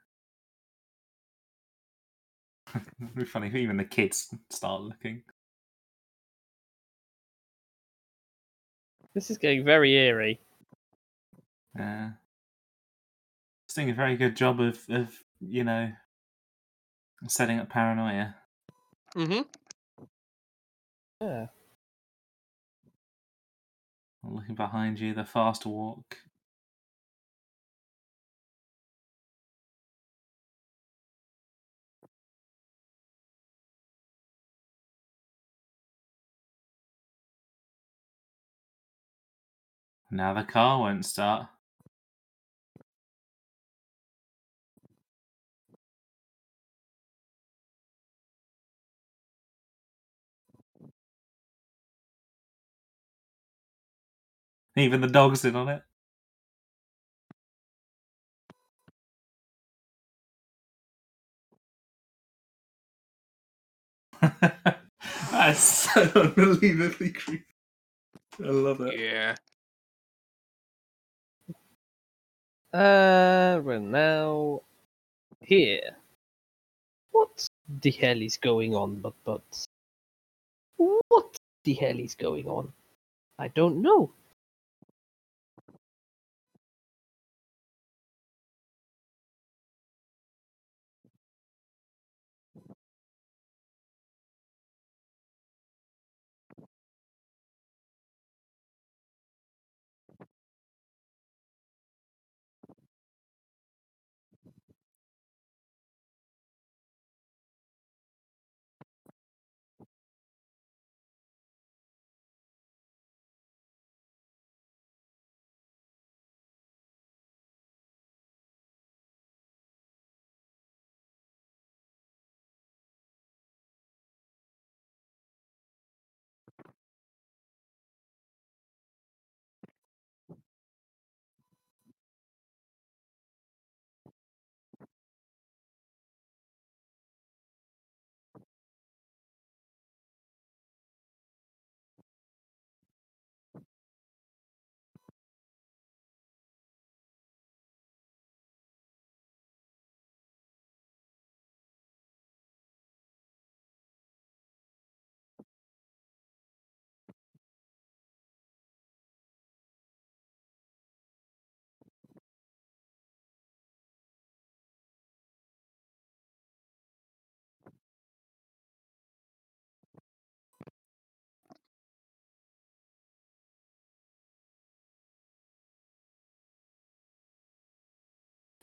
It'd 2.76 3.16
be 3.16 3.26
funny 3.26 3.48
if 3.48 3.56
even 3.56 3.78
the 3.78 3.84
kids 3.84 4.34
start 4.50 4.82
looking. 4.82 5.24
This 9.14 9.30
is 9.30 9.38
getting 9.38 9.66
very 9.66 9.94
eerie. 9.94 10.40
Yeah. 11.78 12.12
It's 13.66 13.76
doing 13.76 13.90
a 13.90 13.94
very 13.94 14.16
good 14.16 14.36
job 14.36 14.60
of, 14.62 14.80
of 14.90 15.10
you 15.40 15.64
know, 15.64 15.92
setting 17.28 17.60
up 17.60 17.70
paranoia. 17.70 18.36
Mm-hmm. 19.16 19.42
Yeah. 21.22 21.48
Looking 24.24 24.56
behind 24.56 25.00
you, 25.00 25.14
the 25.14 25.26
fast 25.26 25.66
walk. 25.66 26.18
Now 40.12 40.34
the 40.34 40.44
car 40.44 40.80
won't 40.82 41.06
start. 41.06 41.48
Even 54.76 55.02
the 55.02 55.08
dog's 55.08 55.46
in 55.46 55.56
on 55.56 55.70
it. 55.70 55.84
That's 65.32 65.60
so 65.60 66.02
unbelievably 66.16 67.12
creepy. 67.14 67.46
I 68.44 68.48
love 68.50 68.82
it. 68.82 69.00
Yeah. 69.00 69.36
Uh, 72.74 73.60
we're 73.66 73.80
now 73.80 74.62
here. 75.42 75.98
What 77.12 77.50
the 77.82 77.92
hell 77.92 78.22
is 78.22 78.38
going 78.38 78.74
on, 78.76 79.02
but 79.02 79.14
but 79.26 79.66
what 80.78 81.38
the 81.66 81.74
hell 81.74 82.00
is 82.00 82.16
going 82.16 82.48
on? 82.48 82.72
I 83.38 83.50
don't 83.50 83.82
know. 83.82 84.12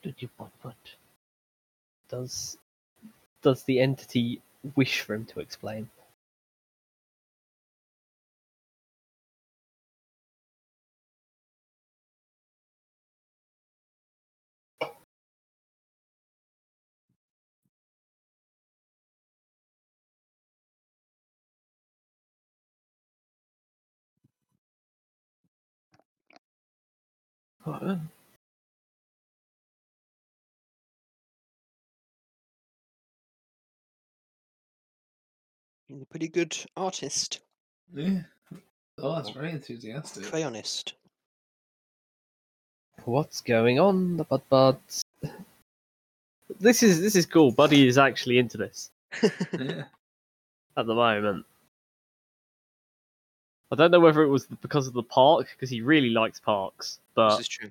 Did 0.03 0.17
you 0.21 0.29
what 0.37 0.53
what? 0.63 0.77
Does 2.09 2.59
does 3.43 3.65
the 3.65 3.81
entity 3.81 4.43
wish 4.77 5.01
for 5.03 5.15
him 5.15 5.27
to 5.27 5.41
explain? 5.41 5.91
Uh, 27.65 27.97
He's 35.99 36.05
a 36.05 36.07
pretty 36.07 36.29
good 36.29 36.57
artist, 36.77 37.41
Yeah. 37.93 38.21
Oh, 38.99 39.17
that's 39.17 39.31
very 39.31 39.51
enthusiastic. 39.51 40.23
crayonist. 40.23 40.93
What's 43.05 43.41
going 43.41 43.81
on? 43.81 44.19
But 44.31 44.43
but 44.49 44.81
this 46.61 46.85
is 46.85 47.01
this 47.01 47.17
is 47.17 47.27
cool. 47.27 47.51
Buddy 47.51 47.89
is 47.89 47.99
actually 47.99 48.39
into 48.39 48.57
this 48.59 48.93
Yeah. 49.53 49.87
at 50.77 50.87
the 50.87 50.95
moment. 50.95 51.45
I 53.73 53.75
don't 53.75 53.91
know 53.91 53.99
whether 53.99 54.23
it 54.23 54.29
was 54.29 54.47
because 54.47 54.87
of 54.87 54.93
the 54.95 55.03
park 55.03 55.49
because 55.57 55.69
he 55.69 55.81
really 55.81 56.11
likes 56.11 56.39
parks, 56.39 57.01
but 57.17 57.31
this 57.31 57.37
but 57.39 57.41
is 57.41 57.49
true. 57.49 57.71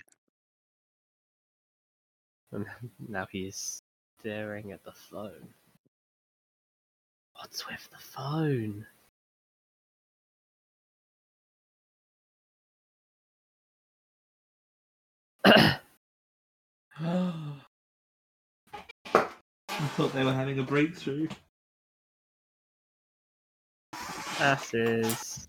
and 2.51 2.65
now 3.07 3.25
he 3.31 3.47
is 3.47 3.81
staring 4.19 4.73
at 4.73 4.83
the 4.83 4.91
phone. 4.91 5.47
What's 7.37 7.67
with 7.67 7.89
the 7.91 7.97
phone? 7.99 8.87
I 15.45 15.79
thought 19.95 20.13
they 20.13 20.23
were 20.23 20.33
having 20.33 20.59
a 20.59 20.63
breakthrough. 20.63 21.27
Asses. 24.39 25.47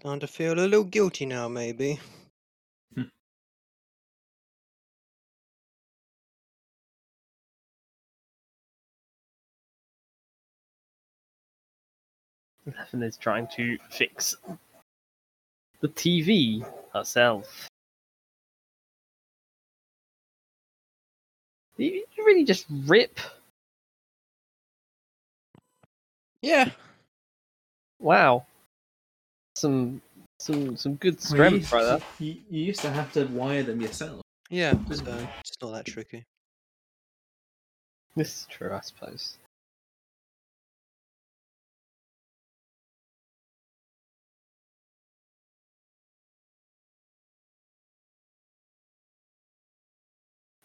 Starting 0.00 0.20
to 0.20 0.28
feel 0.28 0.52
a 0.52 0.62
little 0.62 0.84
guilty 0.84 1.26
now, 1.26 1.48
maybe. 1.48 1.98
Hmm. 2.94 3.02
Eleven 12.66 13.02
is 13.02 13.16
trying 13.16 13.48
to 13.56 13.76
fix 13.90 14.36
the 15.80 15.88
TV 15.88 16.64
herself. 16.92 17.68
You 21.76 22.04
you 22.16 22.24
really 22.24 22.44
just 22.44 22.66
rip? 22.86 23.18
Yeah. 26.42 26.70
Wow. 28.00 28.46
Some 29.58 30.00
some 30.38 30.76
some 30.76 30.94
good 30.94 31.16
Well, 31.16 31.24
strength 31.24 31.72
you, 31.72 31.78
right 31.78 31.84
there. 31.84 32.00
you, 32.20 32.36
you 32.48 32.62
used 32.66 32.80
to 32.82 32.90
have 32.90 33.12
to 33.14 33.24
wire 33.26 33.64
them 33.64 33.80
yourself. 33.80 34.22
Yeah. 34.50 34.74
Didn't 34.74 35.04
So 35.04 35.28
it's 35.40 35.56
not 35.60 35.72
that 35.72 35.84
tricky. 35.86 36.24
This 38.14 38.28
is 38.42 38.46
true, 38.48 38.72
I 38.72 38.80
suppose. 38.82 39.36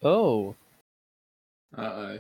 Oh, 0.04 0.56
Uh 1.76 1.82
oh. 1.82 2.20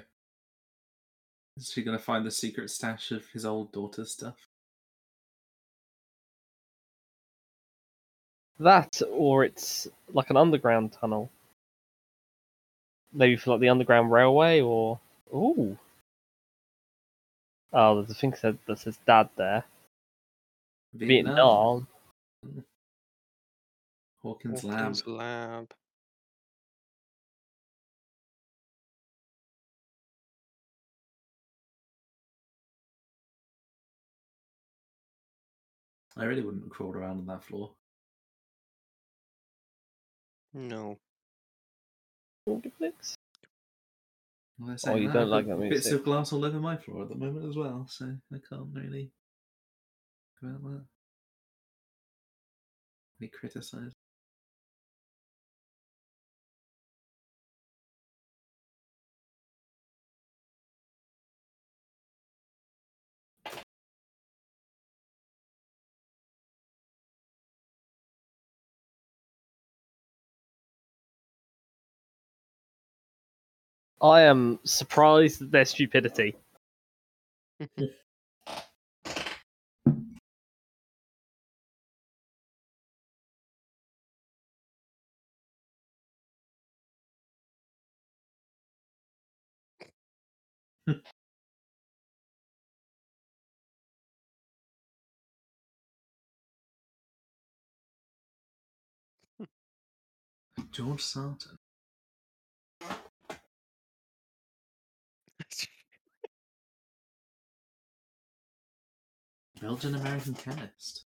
Is 1.58 1.72
she 1.72 1.84
gonna 1.84 2.00
find 2.00 2.26
the 2.26 2.32
secret 2.32 2.70
stash 2.72 3.12
of 3.12 3.28
his 3.30 3.46
old 3.46 3.72
daughter's 3.72 4.12
stuff? 4.12 4.38
That 8.64 9.02
or 9.12 9.44
it's 9.44 9.88
like 10.14 10.30
an 10.30 10.38
underground 10.38 10.94
tunnel. 10.94 11.30
Maybe 13.14 13.36
for 13.36 13.52
like 13.52 13.60
the 13.60 13.70
underground 13.70 14.12
railway 14.12 14.62
or 14.62 15.00
ooh. 15.34 15.78
Oh, 17.72 17.96
there's 17.96 18.12
a 18.12 18.14
thing 18.14 18.34
said 18.34 18.58
that 18.68 18.80
says 18.80 18.98
dad 19.06 19.30
there. 19.36 19.64
Vietnam. 20.94 21.88
Hawkins 24.22 24.64
Lab. 24.64 24.96
Lab. 25.08 25.74
I 36.16 36.26
really 36.26 36.42
wouldn't 36.42 36.64
have 36.64 36.72
crawled 36.72 36.96
around 36.96 37.18
on 37.18 37.26
that 37.26 37.44
floor. 37.44 37.72
No. 40.54 40.98
Flicks? 42.78 43.16
Well, 44.60 44.78
Oh, 44.86 44.96
you 44.96 45.08
that, 45.08 45.14
don't 45.14 45.30
like 45.30 45.48
got 45.48 45.60
that 45.60 45.70
Bits 45.70 45.92
of 45.92 46.04
glass 46.04 46.32
all 46.32 46.46
over 46.46 46.60
my 46.60 46.78
floor 46.78 47.04
at 47.04 47.10
the 47.10 47.16
moment 47.16 47.48
as 47.50 47.56
well, 47.56 47.88
so 47.90 48.06
I 48.32 48.38
can't 48.50 48.68
really 48.74 49.12
go 50.42 50.50
out 50.50 50.64
that. 50.64 50.86
Be 53.20 53.28
criticised. 53.30 53.96
I 74.04 74.24
am 74.24 74.60
surprised 74.66 75.42
at 75.42 75.52
their 75.52 75.66
stupidity. 75.66 76.36
George 100.72 101.02
Sarton. 101.02 101.56
Belgian 109.64 109.96
American 109.96 110.34
chemist. 110.34 111.06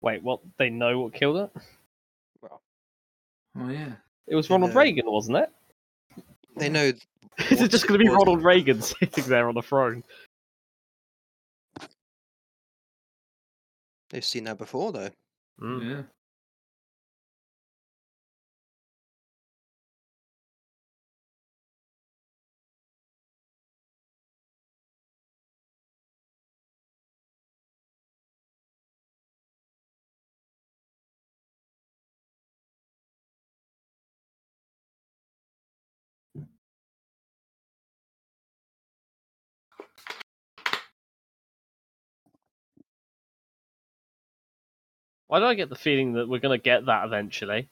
Wait, 0.00 0.24
what? 0.24 0.40
They 0.58 0.70
know 0.70 0.98
what 0.98 1.14
killed 1.14 1.36
it? 1.36 1.50
Well, 2.40 2.60
oh 3.60 3.68
yeah. 3.68 3.92
It 4.26 4.34
was 4.34 4.50
Ronald 4.50 4.74
know. 4.74 4.80
Reagan, 4.80 5.04
wasn't 5.06 5.38
it? 5.38 5.50
They 6.56 6.68
know. 6.68 6.92
Is 7.50 7.62
it 7.62 7.70
just 7.70 7.86
going 7.86 7.98
to 7.98 8.04
be 8.04 8.08
was- 8.10 8.18
Ronald 8.18 8.44
Reagan 8.44 8.82
sitting 8.82 9.24
there 9.24 9.48
on 9.48 9.54
the 9.54 9.62
throne? 9.62 10.02
They've 14.10 14.24
seen 14.24 14.44
that 14.44 14.58
before, 14.58 14.92
though. 14.92 15.10
Mm. 15.60 15.90
Yeah. 15.90 16.02
Why 45.32 45.38
do 45.38 45.46
I 45.46 45.54
get 45.54 45.70
the 45.70 45.76
feeling 45.76 46.12
that 46.12 46.28
we're 46.28 46.40
going 46.40 46.60
to 46.60 46.62
get 46.62 46.84
that 46.84 47.06
eventually? 47.06 47.66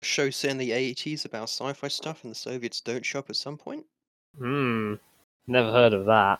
Show 0.00 0.30
set 0.30 0.52
in 0.52 0.58
the 0.58 0.70
80s 0.70 1.24
about 1.24 1.48
sci 1.48 1.72
fi 1.72 1.88
stuff 1.88 2.22
and 2.22 2.30
the 2.30 2.36
Soviets 2.36 2.80
don't 2.80 3.04
show 3.04 3.18
up 3.18 3.30
at 3.30 3.34
some 3.34 3.56
point? 3.56 3.84
Hmm. 4.38 4.94
Never 5.48 5.72
heard 5.72 5.92
of 5.92 6.06
that. 6.06 6.38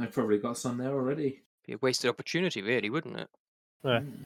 I've 0.00 0.12
probably 0.12 0.38
got 0.38 0.56
some 0.56 0.78
there 0.78 0.92
already. 0.92 1.40
Be 1.66 1.72
a 1.72 1.78
wasted 1.78 2.10
opportunity, 2.10 2.62
really, 2.62 2.90
wouldn't 2.90 3.18
it? 3.18 3.28
Yeah. 3.82 3.98
Mm. 3.98 4.24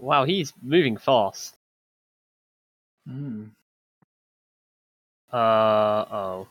Wow, 0.00 0.24
he's 0.24 0.54
moving 0.62 0.96
fast. 0.96 1.56
Mm. 3.06 3.50
Uh 5.30 5.36
oh. 5.36 6.48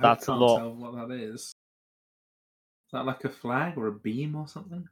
That's 0.00 0.28
a 0.28 0.34
lot. 0.34 0.74
what 0.76 1.08
that 1.08 1.14
is. 1.14 1.40
Is 1.42 1.54
that 2.94 3.04
like 3.04 3.24
a 3.24 3.28
flag 3.28 3.76
or 3.76 3.88
a 3.88 3.92
beam 3.92 4.34
or 4.34 4.48
something? 4.48 4.88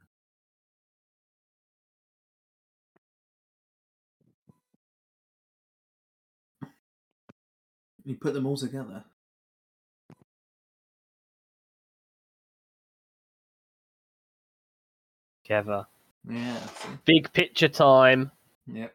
You 8.05 8.15
put 8.15 8.35
them 8.35 8.45
all 8.45 8.57
together. 8.57 9.03
Together. 15.43 15.87
Yeah. 16.29 16.59
Big 17.05 17.31
picture 17.33 17.67
time. 17.67 18.31
Yep. 18.67 18.93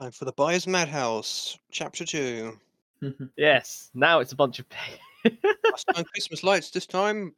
Time 0.00 0.10
for 0.12 0.24
the 0.24 0.32
Byers' 0.32 0.66
Madhouse, 0.66 1.58
Chapter 1.70 2.04
2. 2.04 2.58
Yes. 3.38 3.88
Now 3.94 4.20
it's 4.20 4.32
a 4.32 4.36
bunch 4.36 4.58
of. 4.58 4.66
Last 5.24 5.86
Christmas 6.12 6.44
lights, 6.44 6.70
this 6.70 6.84
time 6.86 7.34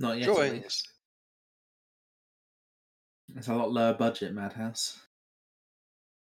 Not 0.00 0.16
yet. 0.18 0.24
drawings. 0.24 0.82
It's 3.36 3.48
a 3.48 3.54
lot 3.54 3.70
lower 3.72 3.92
budget, 3.92 4.32
Madhouse. 4.32 4.98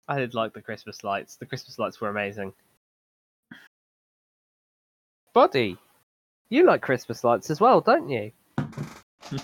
I 0.10 0.20
did 0.20 0.34
like 0.34 0.54
the 0.54 0.62
Christmas 0.62 1.06
lights. 1.06 1.38
The 1.38 1.46
Christmas 1.46 1.80
lights 1.80 2.02
were 2.02 2.10
amazing. 2.10 2.52
Buddy, 5.34 5.78
you 6.52 6.66
like 6.66 6.82
Christmas 6.82 7.24
lights 7.24 7.50
as 7.50 7.60
well, 7.60 7.82
don't 7.82 8.10
you? 8.10 8.32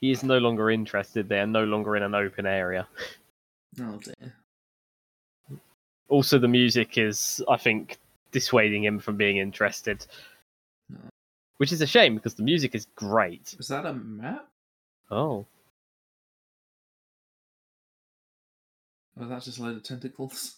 he 0.00 0.10
is 0.10 0.22
no 0.22 0.36
longer 0.38 0.70
interested. 0.70 1.28
They 1.28 1.38
are 1.38 1.46
no 1.46 1.64
longer 1.64 1.96
in 1.96 2.02
an 2.02 2.14
open 2.14 2.44
area. 2.44 2.86
Oh 3.80 3.98
dear. 3.98 4.34
Also, 6.08 6.38
the 6.38 6.48
music 6.48 6.98
is, 6.98 7.42
I 7.48 7.56
think, 7.56 7.96
dissuading 8.32 8.84
him 8.84 8.98
from 8.98 9.16
being 9.16 9.38
interested. 9.38 10.04
No. 10.90 10.98
Which 11.56 11.72
is 11.72 11.80
a 11.80 11.86
shame 11.86 12.16
because 12.16 12.34
the 12.34 12.42
music 12.42 12.74
is 12.74 12.86
great. 12.96 13.56
Is 13.58 13.68
that 13.68 13.86
a 13.86 13.94
map? 13.94 14.48
Oh. 15.10 15.46
Or 19.16 19.20
was 19.20 19.28
that 19.28 19.42
just 19.44 19.58
a 19.58 19.62
load 19.62 19.76
of 19.76 19.84
tentacles? 19.84 20.56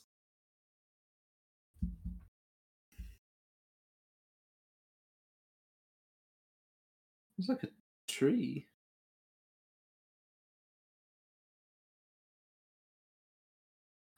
It's 7.39 7.49
like 7.49 7.63
a 7.65 7.69
tree. 8.09 8.67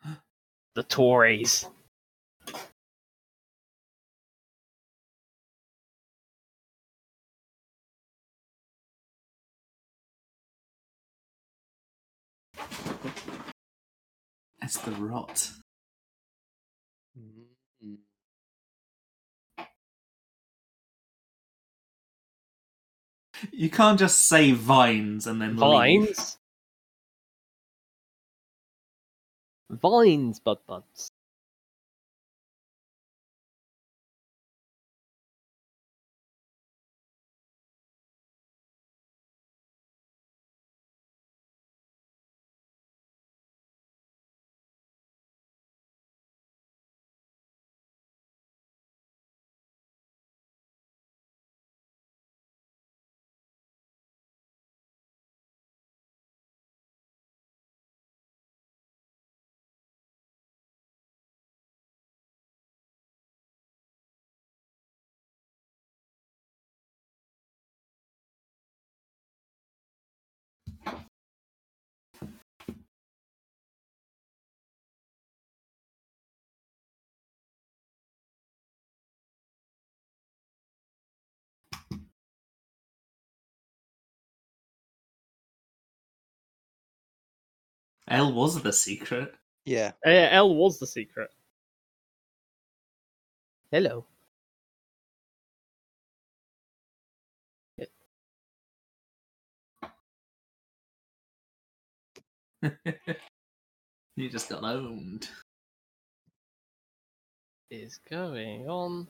The 0.74 0.84
Tories. 0.84 1.66
It's 14.62 14.78
the 14.78 14.92
rot. 14.92 15.50
You 23.52 23.70
can't 23.70 23.98
just 23.98 24.26
say 24.26 24.52
vines 24.52 25.26
and 25.26 25.40
then 25.40 25.56
leave. 25.56 25.60
Vines. 25.60 26.38
Vines, 29.70 30.40
bud 30.40 30.58
L 88.10 88.32
was 88.32 88.62
the 88.62 88.72
secret. 88.72 89.34
Yeah. 89.64 89.92
Uh, 90.06 90.10
L 90.10 90.54
was 90.54 90.78
the 90.78 90.86
secret. 90.86 91.30
Hello. 93.70 94.06
you 104.16 104.28
just 104.28 104.48
got 104.48 104.64
owned. 104.64 105.28
Is 107.70 108.00
going 108.10 108.68
on. 108.68 109.06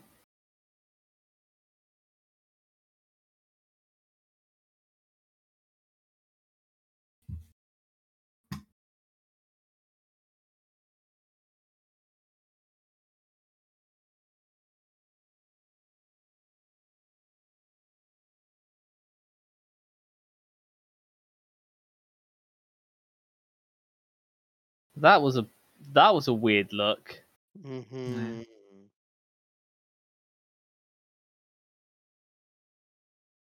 That 25.00 25.22
was 25.22 25.36
a 25.36 25.46
that 25.92 26.14
was 26.14 26.28
a 26.28 26.32
weird 26.34 26.72
look. 26.72 27.24
hmm 27.62 28.42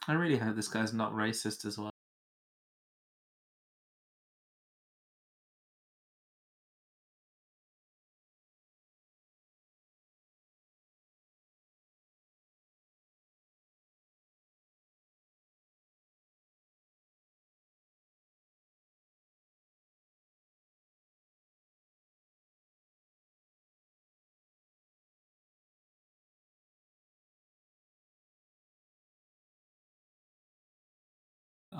I 0.06 0.12
really 0.12 0.36
hope 0.38 0.56
this 0.56 0.68
guy's 0.68 0.92
not 0.92 1.12
racist 1.12 1.64
as 1.64 1.78
well. 1.78 1.90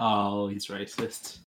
Oh, 0.03 0.48
he's 0.48 0.68
racist. 0.68 1.40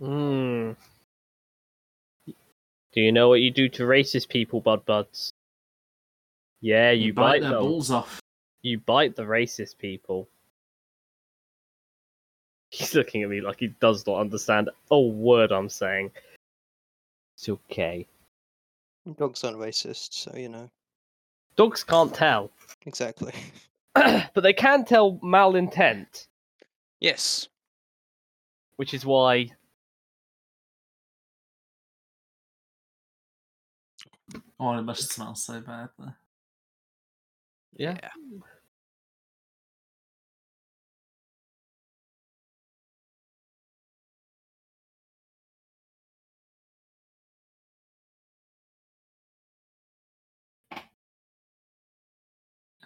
Hmm. 0.00 0.72
Do 2.92 3.00
you 3.00 3.12
know 3.12 3.28
what 3.28 3.40
you 3.40 3.52
do 3.52 3.68
to 3.68 3.84
racist 3.84 4.28
people, 4.28 4.60
bud 4.60 4.84
buds? 4.84 5.32
Yeah, 6.60 6.90
you, 6.90 7.12
bite, 7.12 7.42
their 7.42 7.52
them. 7.52 7.60
balls 7.60 7.92
off. 7.92 8.20
You 8.62 8.80
bite 8.80 9.14
the 9.14 9.22
racist 9.22 9.78
people. 9.78 10.28
He's 12.70 12.96
looking 12.96 13.22
at 13.22 13.28
me 13.28 13.40
like 13.40 13.60
he 13.60 13.68
does 13.68 14.04
not 14.08 14.18
understand 14.18 14.70
a 14.90 15.00
word 15.00 15.52
I'm 15.52 15.68
saying. 15.68 16.10
It's 17.38 17.48
okay. 17.48 18.04
Dogs 19.16 19.44
aren't 19.44 19.58
racist, 19.58 20.12
so 20.12 20.34
you 20.36 20.48
know. 20.48 20.68
Dogs 21.54 21.84
can't 21.84 22.12
tell, 22.12 22.50
Exactly. 22.84 23.32
but 23.94 24.40
they 24.42 24.52
can 24.52 24.84
tell 24.84 25.18
malintent, 25.22 26.26
Yes. 26.98 27.48
which 28.74 28.92
is 28.92 29.06
why. 29.06 29.50
Oh, 34.58 34.76
it 34.76 34.82
must 34.82 35.12
smell 35.12 35.36
so 35.36 35.60
bad 35.60 35.90
though. 35.96 36.14
Yeah. 37.76 37.98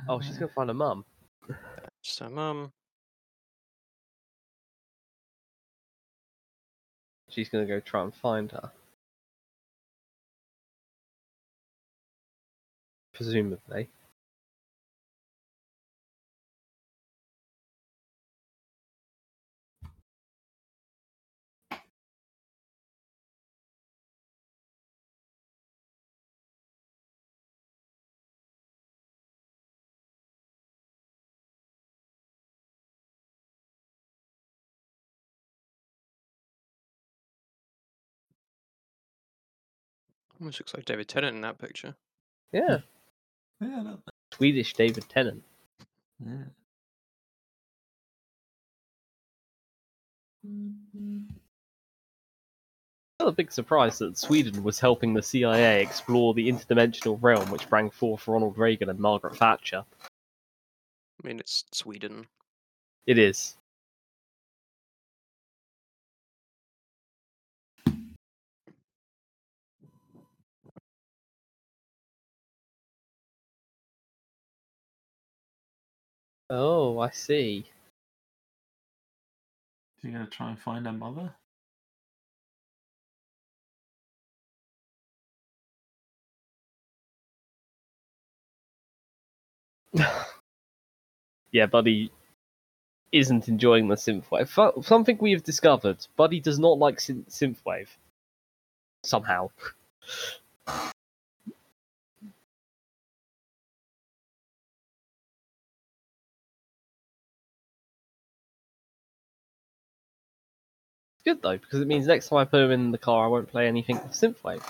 Oh, 0.09 0.21
she's 0.21 0.37
gonna 0.37 0.53
find 0.53 0.69
her 0.69 0.75
mum. 0.75 1.05
So, 2.03 2.29
mum. 2.29 2.73
She's 7.29 7.49
gonna 7.49 7.67
go 7.67 7.81
try 7.81 8.03
and 8.03 8.15
find 8.15 8.51
her. 8.53 8.71
Presumably. 13.15 13.89
Almost 40.43 40.59
looks 40.59 40.75
like 40.75 40.85
David 40.85 41.07
Tennant 41.07 41.37
in 41.37 41.41
that 41.43 41.59
picture. 41.59 41.95
Yeah, 42.51 42.79
Yeah, 43.61 43.83
not 43.83 44.01
Swedish 44.35 44.75
David 44.75 45.05
Tennant. 45.09 45.45
bad. 46.19 46.51
Yeah. 50.45 50.97
Still 53.21 53.29
a 53.29 53.33
big 53.33 53.53
surprise 53.53 53.99
that 54.01 54.19
Sweden 54.19 54.65
was 54.65 54.81
helping 54.81 55.15
the 55.15 55.23
CIA 55.23 55.81
explore 55.81 56.35
the 56.35 56.49
interdimensional 56.49 57.19
realm 57.21 57.49
which 57.53 57.63
sprang 57.63 57.89
forth 57.89 58.27
Ronald 58.27 58.59
Reagan 58.59 58.89
and 58.89 58.99
Margaret 58.99 59.37
Thatcher. 59.37 59.85
I 60.03 61.29
mean, 61.29 61.39
it's 61.39 61.63
Sweden. 61.71 62.27
It 63.07 63.17
is. 63.17 63.55
Oh, 76.53 76.99
I 77.01 77.11
see. 77.11 77.65
You're 80.03 80.13
gonna 80.13 80.27
try 80.27 80.51
and 80.51 80.59
find 80.61 80.87
her 80.87 80.93
mother? 80.93 81.35
yeah, 91.53 91.67
Buddy 91.67 92.13
isn't 93.13 93.49
enjoying 93.49 93.89
the 93.89 93.97
synthwave. 93.97 94.49
Fu- 94.49 94.83
Something 94.83 95.19
we 95.21 95.33
have 95.33 95.45
discovered: 95.45 96.07
Buddy 96.17 96.41
does 96.41 96.59
not 96.59 96.79
like 96.79 97.01
syn- 97.01 97.27
synthwave. 97.31 97.89
Somehow. 99.05 99.51
Good 111.23 111.43
though, 111.43 111.57
because 111.59 111.81
it 111.81 111.89
means 111.89 112.07
next 112.07 112.29
time 112.29 112.39
I 112.39 112.45
put 112.45 112.63
him 112.63 112.71
in 112.71 112.91
the 112.91 112.99
car, 112.99 113.25
I 113.25 113.29
won't 113.29 113.51
play 113.51 113.67
anything 113.67 113.97
with 113.97 114.13
synthwave. 114.13 114.63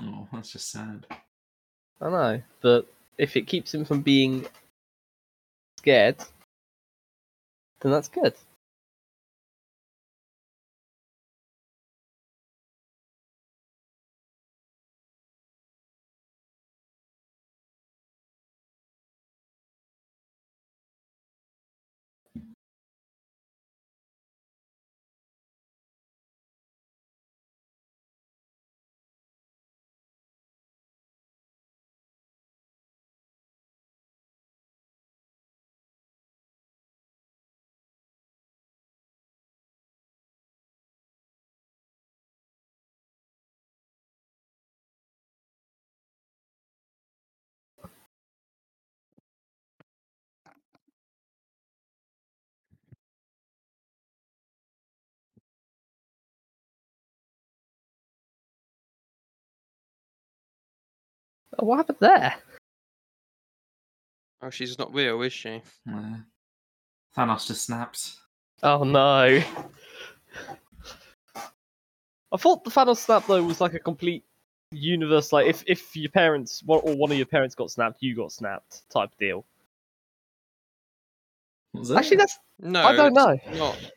Oh, 0.00 0.28
that's 0.32 0.52
just 0.52 0.70
sad. 0.70 1.06
I 2.00 2.10
know, 2.10 2.42
but 2.60 2.86
if 3.16 3.36
it 3.36 3.46
keeps 3.46 3.74
him 3.74 3.84
from 3.84 4.02
being 4.02 4.46
scared, 5.78 6.16
then 7.80 7.92
that's 7.92 8.08
good. 8.08 8.34
Oh, 61.58 61.64
what 61.66 61.76
happened 61.78 61.98
there? 62.00 62.34
Oh, 64.40 64.50
she's 64.50 64.78
not 64.78 64.94
real, 64.94 65.20
is 65.22 65.32
she? 65.32 65.60
Yeah. 65.86 66.16
Thanos 67.16 67.46
just 67.46 67.64
snapped. 67.64 68.14
Oh 68.62 68.84
no. 68.84 69.42
I 72.30 72.36
thought 72.36 72.64
the 72.64 72.70
Thanos 72.70 72.98
snap 72.98 73.26
though 73.26 73.42
was 73.42 73.60
like 73.60 73.74
a 73.74 73.78
complete 73.78 74.24
universe. 74.70 75.32
Like 75.32 75.46
if 75.46 75.64
if 75.66 75.96
your 75.96 76.10
parents 76.10 76.62
or 76.66 76.80
one 76.80 77.10
of 77.10 77.16
your 77.16 77.26
parents 77.26 77.54
got 77.54 77.70
snapped, 77.70 77.98
you 78.00 78.14
got 78.14 78.32
snapped 78.32 78.88
type 78.90 79.10
deal. 79.18 79.44
What 81.72 81.80
was 81.80 81.90
Actually, 81.92 82.18
that's 82.18 82.38
No, 82.60 82.82
I 82.84 82.94
don't 82.94 83.14
know. 83.14 83.38
Not, 83.54 83.76
it's 83.76 83.92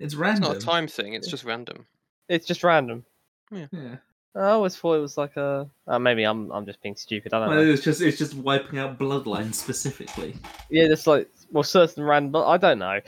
it's 0.00 0.14
random. 0.14 0.42
not 0.52 0.56
a 0.56 0.60
time 0.60 0.86
thing. 0.86 1.14
It's 1.14 1.28
just 1.28 1.44
random. 1.44 1.86
It's 2.28 2.46
just 2.46 2.62
random. 2.62 3.04
Yeah. 3.50 3.96
I 4.36 4.50
always 4.50 4.76
thought 4.76 4.94
it 4.94 5.00
was 5.00 5.16
like 5.16 5.36
a. 5.36 5.68
Uh, 5.86 5.98
maybe 5.98 6.24
I'm 6.24 6.50
I'm 6.52 6.66
just 6.66 6.82
being 6.82 6.96
stupid. 6.96 7.32
I 7.32 7.38
don't 7.40 7.48
Well, 7.48 7.64
know. 7.64 7.70
it's 7.70 7.82
just 7.82 8.02
it's 8.02 8.18
just 8.18 8.34
wiping 8.34 8.78
out 8.78 8.98
bloodlines 8.98 9.54
specifically. 9.54 10.36
Yeah, 10.70 10.88
just 10.88 11.06
like 11.06 11.28
well, 11.50 11.62
certain 11.62 12.04
random. 12.04 12.32
but 12.32 12.46
I 12.46 12.56
don't 12.56 12.78
know. 12.78 13.00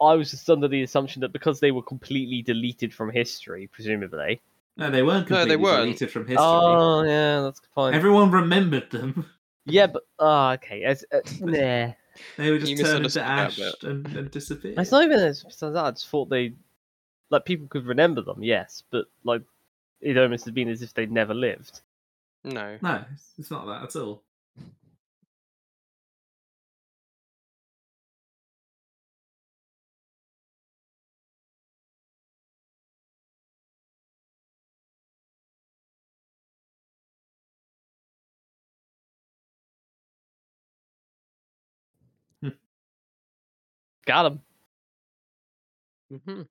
I 0.00 0.14
was 0.14 0.30
just 0.30 0.48
under 0.48 0.68
the 0.68 0.82
assumption 0.82 1.20
that 1.20 1.32
because 1.32 1.60
they 1.60 1.72
were 1.72 1.82
completely 1.82 2.40
deleted 2.42 2.94
from 2.94 3.10
history, 3.10 3.68
presumably. 3.72 4.40
No, 4.76 4.90
they 4.90 5.02
weren't 5.02 5.28
No, 5.28 5.44
they 5.44 5.56
weren't. 5.56 5.82
deleted 5.86 6.10
from 6.10 6.22
history. 6.22 6.36
Oh 6.46 7.02
yeah, 7.02 7.40
that's 7.42 7.60
fine. 7.74 7.94
Everyone 7.94 8.30
remembered 8.30 8.90
them. 8.90 9.26
Yeah, 9.66 9.86
but 9.88 10.04
oh, 10.18 10.50
okay. 10.52 10.84
As, 10.84 11.04
uh, 11.12 11.18
nah. 11.40 11.92
They 12.38 12.50
were 12.50 12.58
just 12.58 12.70
You 12.70 12.78
turned 12.78 13.04
into 13.04 13.22
ash 13.22 13.60
and, 13.82 14.06
and 14.16 14.30
disappeared. 14.30 14.78
It's 14.78 14.90
not 14.90 15.04
even 15.04 15.18
as 15.20 15.44
besides 15.44 15.74
that. 15.74 15.84
I 15.84 15.90
just 15.90 16.08
thought 16.08 16.30
they, 16.30 16.54
like, 17.30 17.44
people 17.44 17.66
could 17.68 17.84
remember 17.86 18.22
them, 18.22 18.42
yes, 18.42 18.82
but 18.90 19.06
like, 19.24 19.42
it 20.00 20.18
almost 20.18 20.44
has 20.46 20.54
been 20.54 20.68
as 20.68 20.82
if 20.82 20.94
they'd 20.94 21.12
never 21.12 21.34
lived. 21.34 21.82
No. 22.44 22.78
No, 22.82 22.96
it's- 22.96 23.34
it's 23.38 23.50
not 23.50 23.66
that 23.66 23.82
at 23.84 23.96
all. 23.96 24.22
Got 44.06 44.26
him. 44.26 44.40
hmm 46.26 46.42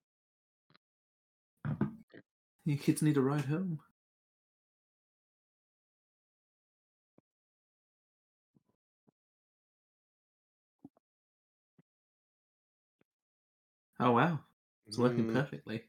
You 2.68 2.78
kids 2.78 3.02
need 3.02 3.16
a 3.16 3.22
ride 3.22 3.46
home. 3.46 3.80
Oh 14.02 14.12
wow, 14.12 14.42
it's 14.86 14.98
working 14.98 15.28
Mm. 15.28 15.34
perfectly. 15.34 15.86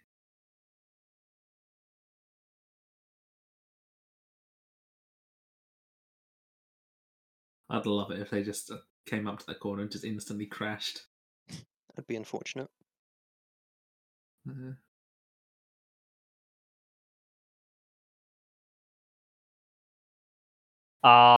I'd 7.69 7.87
love 7.87 8.13
it 8.13 8.21
if 8.21 8.31
they 8.31 8.45
just 8.45 8.71
uh, 8.71 8.79
came 9.05 9.27
up 9.27 9.41
to 9.41 9.47
the 9.47 9.57
corner 9.57 9.83
and 9.83 9.91
just 9.91 10.05
instantly 10.05 10.47
crashed. 10.47 11.09
That'd 11.49 12.07
be 12.07 12.15
unfortunate. 12.15 12.71
Uh, 14.49 14.75
Uh, 21.09 21.37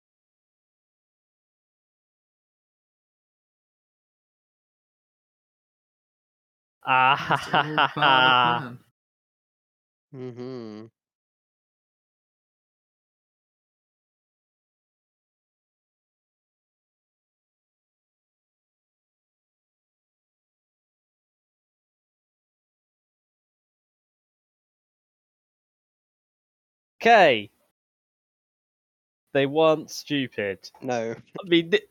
Ah, 6.84 7.96
mm-hmm. 10.14 10.88
Okay. 27.02 27.52
They 29.34 29.46
weren't 29.46 29.92
stupid. 29.92 30.70
No, 30.82 31.14
I 31.14 31.48
mean, 31.48 31.72
th- 31.72 31.88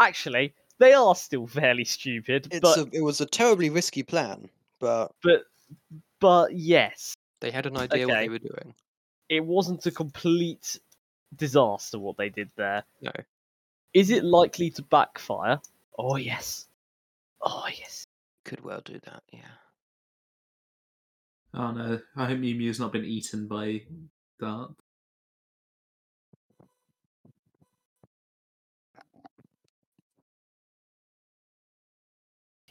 actually, 0.00 0.54
they 0.78 0.92
are 0.92 1.14
still 1.14 1.46
fairly 1.46 1.84
stupid, 1.84 2.48
it's 2.50 2.60
but 2.60 2.78
a, 2.78 2.88
it 2.92 3.02
was 3.02 3.20
a 3.20 3.26
terribly 3.26 3.70
risky 3.70 4.02
plan, 4.02 4.48
but 4.80 5.12
but 5.22 5.44
but 6.20 6.54
yes, 6.56 7.14
They 7.40 7.50
had 7.50 7.66
an 7.66 7.76
idea 7.76 8.06
what 8.08 8.14
they 8.18 8.28
were 8.28 8.38
doing. 8.38 8.74
it 9.28 9.44
wasn't 9.44 9.86
a 9.86 9.90
complete 9.90 10.78
disaster 11.36 11.98
what 11.98 12.16
they 12.16 12.28
did 12.28 12.50
there. 12.56 12.82
No. 13.00 13.12
Is 13.94 14.10
it 14.10 14.24
likely 14.24 14.70
to 14.70 14.82
backfire? 14.82 15.60
Oh 15.98 16.16
yes. 16.16 16.66
Oh 17.40 17.66
yes. 17.78 18.04
Could 18.44 18.64
well 18.64 18.80
do 18.84 18.98
that, 19.04 19.22
yeah. 19.32 19.40
Oh 21.54 21.72
no! 21.72 22.00
I 22.16 22.26
hope 22.26 22.38
Mew 22.38 22.54
Mew's 22.54 22.78
not 22.80 22.92
been 22.92 23.04
eaten 23.04 23.46
by 23.48 23.82
Dart. 24.38 24.72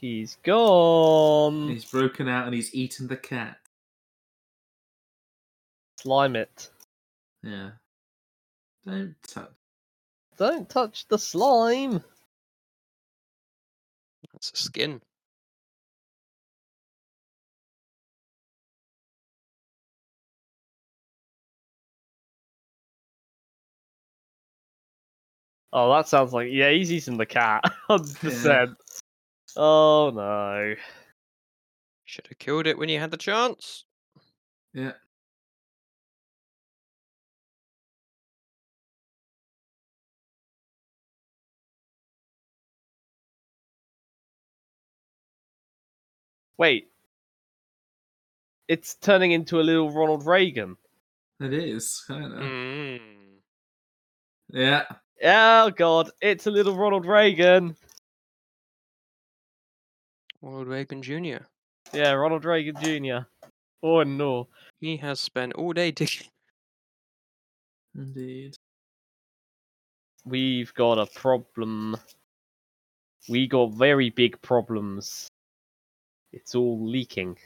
He's 0.00 0.38
gone. 0.42 1.68
He's 1.68 1.84
broken 1.84 2.26
out 2.26 2.46
and 2.46 2.54
he's 2.54 2.74
eaten 2.74 3.06
the 3.06 3.18
cat. 3.18 3.58
Slime 5.98 6.36
it. 6.36 6.70
Yeah. 7.42 7.72
Don't 8.86 9.14
touch. 9.28 9.50
Don't 10.38 10.68
touch 10.70 11.06
the 11.08 11.18
slime. 11.18 12.02
That's 14.32 14.52
a 14.54 14.56
skin. 14.56 15.02
Oh, 25.74 25.92
that 25.92 26.08
sounds 26.08 26.32
like 26.32 26.48
yeah, 26.50 26.70
he's 26.70 26.90
eating 26.90 27.18
the 27.18 27.26
cat. 27.26 27.64
Hundred 27.86 28.16
percent. 28.16 28.70
Oh 29.56 30.10
no. 30.14 30.74
Should 32.04 32.26
have 32.28 32.38
killed 32.38 32.66
it 32.66 32.78
when 32.78 32.88
you 32.88 32.98
had 32.98 33.10
the 33.10 33.16
chance. 33.16 33.84
Yeah. 34.72 34.92
Wait. 46.58 46.90
It's 48.68 48.94
turning 48.96 49.32
into 49.32 49.60
a 49.60 49.62
little 49.62 49.90
Ronald 49.90 50.26
Reagan. 50.26 50.76
It 51.40 51.52
is. 51.54 52.04
I 52.08 52.18
know. 52.20 52.36
Mm. 52.36 53.00
Yeah. 54.50 54.84
Oh 55.22 55.70
god, 55.70 56.10
it's 56.20 56.46
a 56.46 56.50
little 56.50 56.76
Ronald 56.76 57.06
Reagan. 57.06 57.76
Ronald 60.42 60.68
Reagan 60.68 61.02
Jr. 61.02 61.44
Yeah, 61.92 62.12
Ronald 62.12 62.44
Reagan 62.44 62.76
Jr. 62.82 63.26
Oh 63.82 64.02
no. 64.02 64.48
He 64.80 64.96
has 64.98 65.20
spent 65.20 65.54
all 65.54 65.72
day 65.72 65.90
digging. 65.90 66.28
Indeed. 67.94 68.54
We've 70.24 70.72
got 70.74 70.98
a 70.98 71.06
problem. 71.06 71.96
We 73.28 73.46
got 73.46 73.74
very 73.74 74.10
big 74.10 74.40
problems. 74.42 75.28
It's 76.32 76.54
all 76.54 76.86
leaking. 76.86 77.36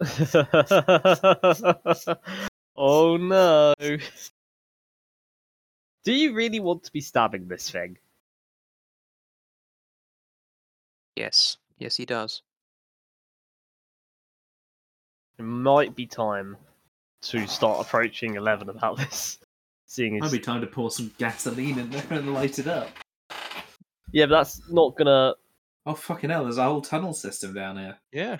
oh 2.76 3.16
no. 3.16 3.74
Do 6.04 6.12
you 6.12 6.34
really 6.34 6.60
want 6.60 6.84
to 6.84 6.92
be 6.92 7.00
stabbing 7.00 7.48
this 7.48 7.70
thing? 7.70 7.96
Yes. 11.16 11.56
Yes, 11.78 11.96
he 11.96 12.06
does. 12.06 12.42
It 15.38 15.42
might 15.42 15.94
be 15.94 16.06
time 16.06 16.56
to 17.22 17.46
start 17.46 17.84
approaching 17.84 18.36
11 18.36 18.68
about 18.68 18.98
this. 18.98 19.38
Seeing 19.86 20.18
Might 20.18 20.26
as. 20.26 20.32
be 20.32 20.40
time 20.40 20.60
to 20.62 20.66
pour 20.66 20.90
some 20.90 21.12
gasoline 21.18 21.78
in 21.78 21.90
there 21.90 22.04
and 22.10 22.34
light 22.34 22.58
it 22.58 22.66
up. 22.66 22.88
Yeah, 24.12 24.26
but 24.26 24.38
that's 24.38 24.60
not 24.68 24.96
gonna. 24.96 25.34
Oh 25.84 25.94
fucking 25.94 26.30
hell! 26.30 26.42
There's 26.42 26.58
a 26.58 26.64
whole 26.64 26.80
tunnel 26.80 27.12
system 27.12 27.54
down 27.54 27.76
here. 27.76 27.96
Yeah. 28.10 28.38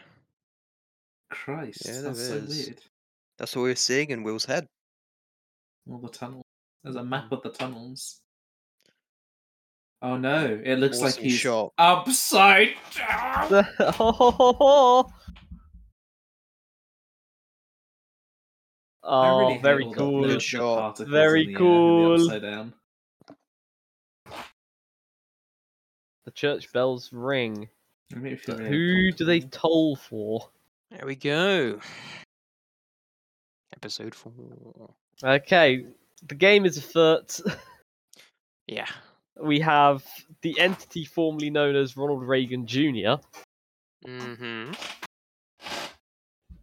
Christ, 1.30 1.82
Yeah, 1.86 2.00
that's 2.02 2.28
so 2.28 2.42
weird. 2.48 2.80
that's 3.38 3.56
what 3.56 3.62
we're 3.62 3.76
seeing 3.76 4.10
in 4.10 4.22
Will's 4.22 4.44
head. 4.44 4.66
All 5.90 5.98
the 5.98 6.08
tunnels. 6.08 6.44
There's 6.84 6.96
a 6.96 7.04
map 7.04 7.24
mm-hmm. 7.24 7.34
of 7.34 7.42
the 7.42 7.50
tunnels. 7.50 8.20
Oh 10.02 10.16
no! 10.16 10.60
It 10.62 10.76
looks 10.76 11.00
like 11.00 11.16
he's 11.16 11.32
shot. 11.32 11.72
upside 11.78 12.74
down. 12.94 13.66
oh, 13.98 15.04
really 19.02 19.56
oh, 19.56 19.60
very 19.62 19.84
all 19.84 19.90
the- 19.90 19.96
cool. 19.96 20.22
the- 20.22 20.28
the 20.34 20.40
shot. 20.40 20.98
Very 20.98 21.44
in 21.44 21.54
the 21.54 21.58
air 21.58 21.64
when 21.64 22.18
they're 22.18 22.28
cool. 22.28 22.40
Down. 22.40 22.74
The 26.24 26.30
church 26.32 26.72
bells 26.72 27.12
ring. 27.12 27.68
It 28.10 28.18
made 28.18 28.32
me 28.32 28.36
feel 28.36 28.56
But 28.56 28.64
really 28.64 28.76
who 28.76 29.12
do 29.12 29.24
they 29.24 29.40
toll 29.40 29.96
for? 29.96 30.50
There 30.90 31.06
we 31.06 31.16
go. 31.16 31.80
Episode 33.74 34.14
four. 34.14 34.32
Okay, 35.22 35.86
the 36.26 36.34
game 36.34 36.64
is 36.66 36.76
afoot. 36.78 37.40
Yeah. 38.66 38.86
We 39.38 39.60
have 39.60 40.02
the 40.40 40.58
entity 40.58 41.04
formerly 41.04 41.50
known 41.50 41.76
as 41.76 41.94
Ronald 41.94 42.22
Reagan 42.22 42.66
Jr. 42.66 43.20
Mm-hmm. 44.06 44.72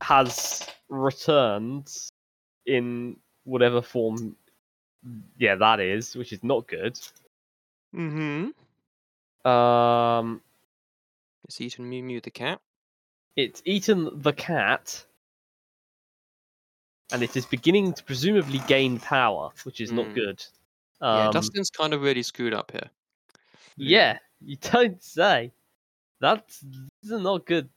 has 0.02 0.66
returned 0.90 1.96
in 2.66 3.16
whatever 3.44 3.80
form 3.80 4.36
yeah 5.38 5.54
that 5.54 5.80
is 5.80 6.16
which 6.16 6.34
is 6.34 6.44
not 6.44 6.68
good 6.68 6.98
Mm-hmm. 7.96 9.48
um 9.48 10.42
It's 11.46 11.62
eaten 11.62 11.88
Mew 11.88 12.02
Mew 12.02 12.22
the 12.22 12.32
cat. 12.32 12.60
It's 13.36 13.62
eaten 13.66 14.10
the 14.22 14.34
cat 14.34 15.06
and 17.12 17.22
it 17.24 17.36
is 17.36 17.46
beginning 17.46 17.94
to 17.94 18.04
presumably 18.04 18.60
gain 18.68 19.00
power 19.00 19.52
which 19.64 19.82
is 19.82 19.92
not 19.92 20.06
Mm. 20.08 20.16
good 20.16 20.46
yeah, 21.02 21.26
um, 21.28 21.32
Dustin's 21.34 21.70
kind 21.70 21.94
of 21.94 22.02
really 22.02 22.24
screwed 22.24 22.54
up 22.54 22.72
here. 22.72 22.90
yeah 23.78 24.18
you 24.42 24.56
don't 24.58 25.02
say 25.04 25.52
that's 26.22 26.60
this 26.62 27.12
is 27.12 27.22
not 27.22 27.46
good 27.46 27.70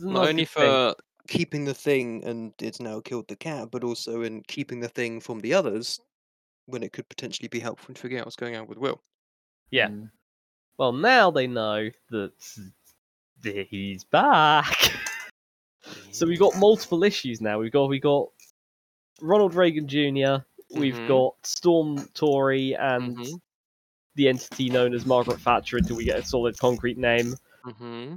This 0.00 0.06
is 0.08 0.12
Not 0.12 0.26
a 0.26 0.28
only 0.30 0.44
good 0.44 0.48
thing. 0.50 0.64
for 0.64 0.94
Keeping 1.28 1.64
the 1.64 1.74
thing 1.74 2.24
and 2.24 2.52
it's 2.60 2.80
now 2.80 3.00
killed 3.00 3.28
the 3.28 3.36
cat, 3.36 3.70
but 3.70 3.84
also 3.84 4.22
in 4.22 4.42
keeping 4.48 4.80
the 4.80 4.88
thing 4.88 5.20
from 5.20 5.38
the 5.38 5.54
others 5.54 6.00
when 6.66 6.82
it 6.82 6.92
could 6.92 7.08
potentially 7.08 7.48
be 7.48 7.60
helpful. 7.60 7.90
in 7.90 7.94
figuring 7.94 8.20
out 8.20 8.26
what's 8.26 8.36
going 8.36 8.56
on 8.56 8.66
with 8.66 8.76
Will. 8.78 9.00
Yeah. 9.70 9.88
Mm. 9.88 10.10
well 10.78 10.92
now 10.92 11.30
they 11.30 11.46
know 11.46 11.90
that 12.10 12.32
he's 13.42 14.04
back 14.04 14.92
So 16.12 16.26
we've 16.26 16.38
got 16.38 16.56
multiple 16.58 17.02
issues 17.04 17.40
now. 17.40 17.58
We've 17.58 17.72
got 17.72 17.88
we 17.88 17.98
got 17.98 18.28
Ronald 19.20 19.54
Reagan 19.54 19.88
Jr. 19.88 20.44
We've 20.78 20.94
Mhm. 20.94 21.08
got 21.08 21.34
Storm 21.42 22.06
Tory 22.14 22.74
and 22.76 23.16
Mhm. 23.16 23.40
the 24.14 24.28
entity 24.28 24.68
known 24.70 24.94
as 24.94 25.04
Margaret 25.06 25.40
Thatcher 25.40 25.78
until 25.78 25.96
we 25.96 26.04
get 26.04 26.18
a 26.20 26.24
solid 26.24 26.56
concrete 26.58 26.98
name 26.98 27.34
Mm-hmm. 27.64 28.16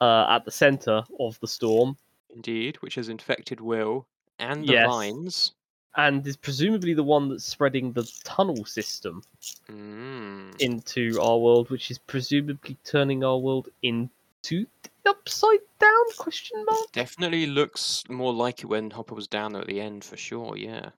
uh, 0.00 0.26
at 0.36 0.44
the 0.44 0.50
center 0.50 1.02
of 1.18 1.38
the 1.40 1.48
storm. 1.48 1.96
Indeed, 2.34 2.76
which 2.82 2.96
has 2.96 3.08
infected 3.08 3.60
Will 3.60 4.06
and 4.38 4.66
the 4.68 4.72
Yes. 4.74 4.86
vines. 4.86 5.52
and 5.96 6.24
is 6.28 6.36
presumably 6.36 6.92
the 6.94 7.02
one 7.02 7.28
that's 7.28 7.44
spreading 7.44 7.90
the 7.92 8.04
tunnel 8.22 8.64
system 8.66 9.22
Mm. 9.68 10.60
into 10.60 11.18
our 11.20 11.38
world, 11.38 11.70
which 11.70 11.90
is 11.90 11.98
presumably 11.98 12.76
turning 12.84 13.24
our 13.24 13.38
world 13.38 13.68
into 13.82 14.10
the 14.42 14.66
upside 15.06 15.58
down 15.80 16.04
question 16.16 16.64
mark. 16.64 16.92
Definitely 16.92 17.46
looks 17.46 18.04
more 18.08 18.32
like 18.32 18.60
it 18.60 18.66
when 18.66 18.90
Hopper 18.90 19.14
was 19.14 19.28
down 19.28 19.52
there 19.52 19.62
at 19.62 19.68
the 19.68 19.80
end 19.80 20.04
for 20.04 20.16
sure. 20.16 20.56
Yeah. 20.56 20.90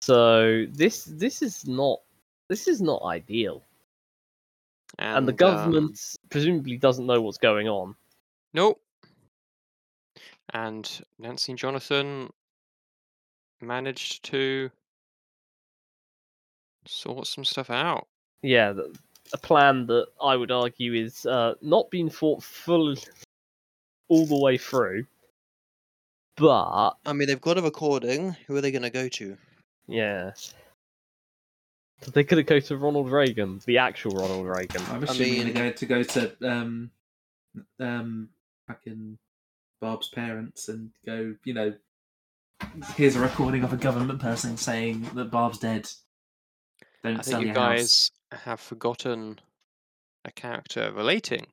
So 0.00 0.66
this 0.70 1.04
this 1.04 1.42
is 1.42 1.66
not 1.66 2.00
this 2.48 2.68
is 2.68 2.80
not 2.80 3.02
ideal, 3.02 3.62
and, 4.98 5.26
the 5.26 5.32
um, 5.32 5.36
government 5.36 6.16
presumably 6.30 6.76
doesn't 6.76 7.06
know 7.06 7.20
what's 7.20 7.38
going 7.38 7.68
on. 7.68 7.94
Nope. 8.54 8.80
And 10.54 10.88
Nancy 11.18 11.52
and 11.52 11.58
Jonathan 11.58 12.30
managed 13.60 14.24
to 14.26 14.70
sort 16.86 17.26
some 17.26 17.44
stuff 17.44 17.70
out. 17.70 18.06
Yeah, 18.42 18.72
a 19.32 19.38
plan 19.38 19.86
that 19.86 20.06
I 20.22 20.36
would 20.36 20.50
argue 20.50 20.94
is 20.94 21.26
uh, 21.26 21.54
not 21.60 21.90
being 21.90 22.10
thought 22.10 22.42
full 22.42 22.94
all 24.08 24.26
the 24.26 24.38
way 24.38 24.56
through, 24.58 25.06
but 26.36 26.92
I 27.04 27.12
mean, 27.12 27.28
they've 27.28 27.40
got 27.40 27.58
a 27.58 27.62
recording. 27.62 28.36
Who 28.46 28.56
are 28.56 28.60
they 28.60 28.70
going 28.70 28.82
to 28.82 28.90
go 28.90 29.08
to? 29.08 29.36
yeah. 29.86 30.32
So 32.00 32.12
they 32.12 32.22
could 32.22 32.36
gonna 32.36 32.42
go 32.44 32.60
to 32.60 32.76
Ronald 32.76 33.10
Reagan, 33.10 33.60
the 33.66 33.78
actual 33.78 34.12
Ronald 34.12 34.46
Reagan. 34.46 34.82
I'm 34.88 35.00
I 35.02 35.06
assuming 35.10 35.32
mean- 35.32 35.44
they're 35.46 35.62
going 35.64 35.74
to 35.74 35.86
go 35.86 36.02
to 36.04 36.32
um, 36.48 36.90
um, 37.80 38.28
fucking 38.68 39.18
Bob's 39.80 40.06
parents 40.08 40.68
and 40.68 40.90
go. 41.04 41.34
You 41.44 41.54
know, 41.54 41.74
here's 42.96 43.16
a 43.16 43.20
recording 43.20 43.64
of 43.64 43.72
a 43.72 43.76
government 43.76 44.20
person 44.20 44.56
saying 44.56 45.10
that 45.14 45.32
Bob's 45.32 45.58
dead. 45.58 45.90
Don't 47.02 47.18
I 47.18 47.22
sell 47.22 47.40
think 47.40 47.48
you 47.48 47.54
your 47.54 47.60
house. 47.62 47.78
guys 47.78 48.10
have 48.32 48.60
forgotten 48.60 49.38
a 50.24 50.30
character 50.32 50.92
relating 50.92 51.46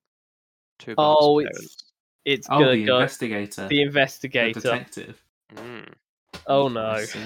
to 0.80 0.94
Oh, 0.98 1.42
Bob's 1.42 1.56
it's 1.64 1.84
it's 2.26 2.48
Oh, 2.50 2.60
gonna 2.60 2.72
the 2.76 2.86
go 2.86 2.96
investigator, 2.96 3.62
the 3.64 3.68
the 3.70 3.82
investigator. 3.82 4.60
detective. 4.60 5.24
Mm. 5.56 5.94
Oh 6.48 6.68
I 6.68 6.72
no, 6.74 7.00
see. 7.06 7.20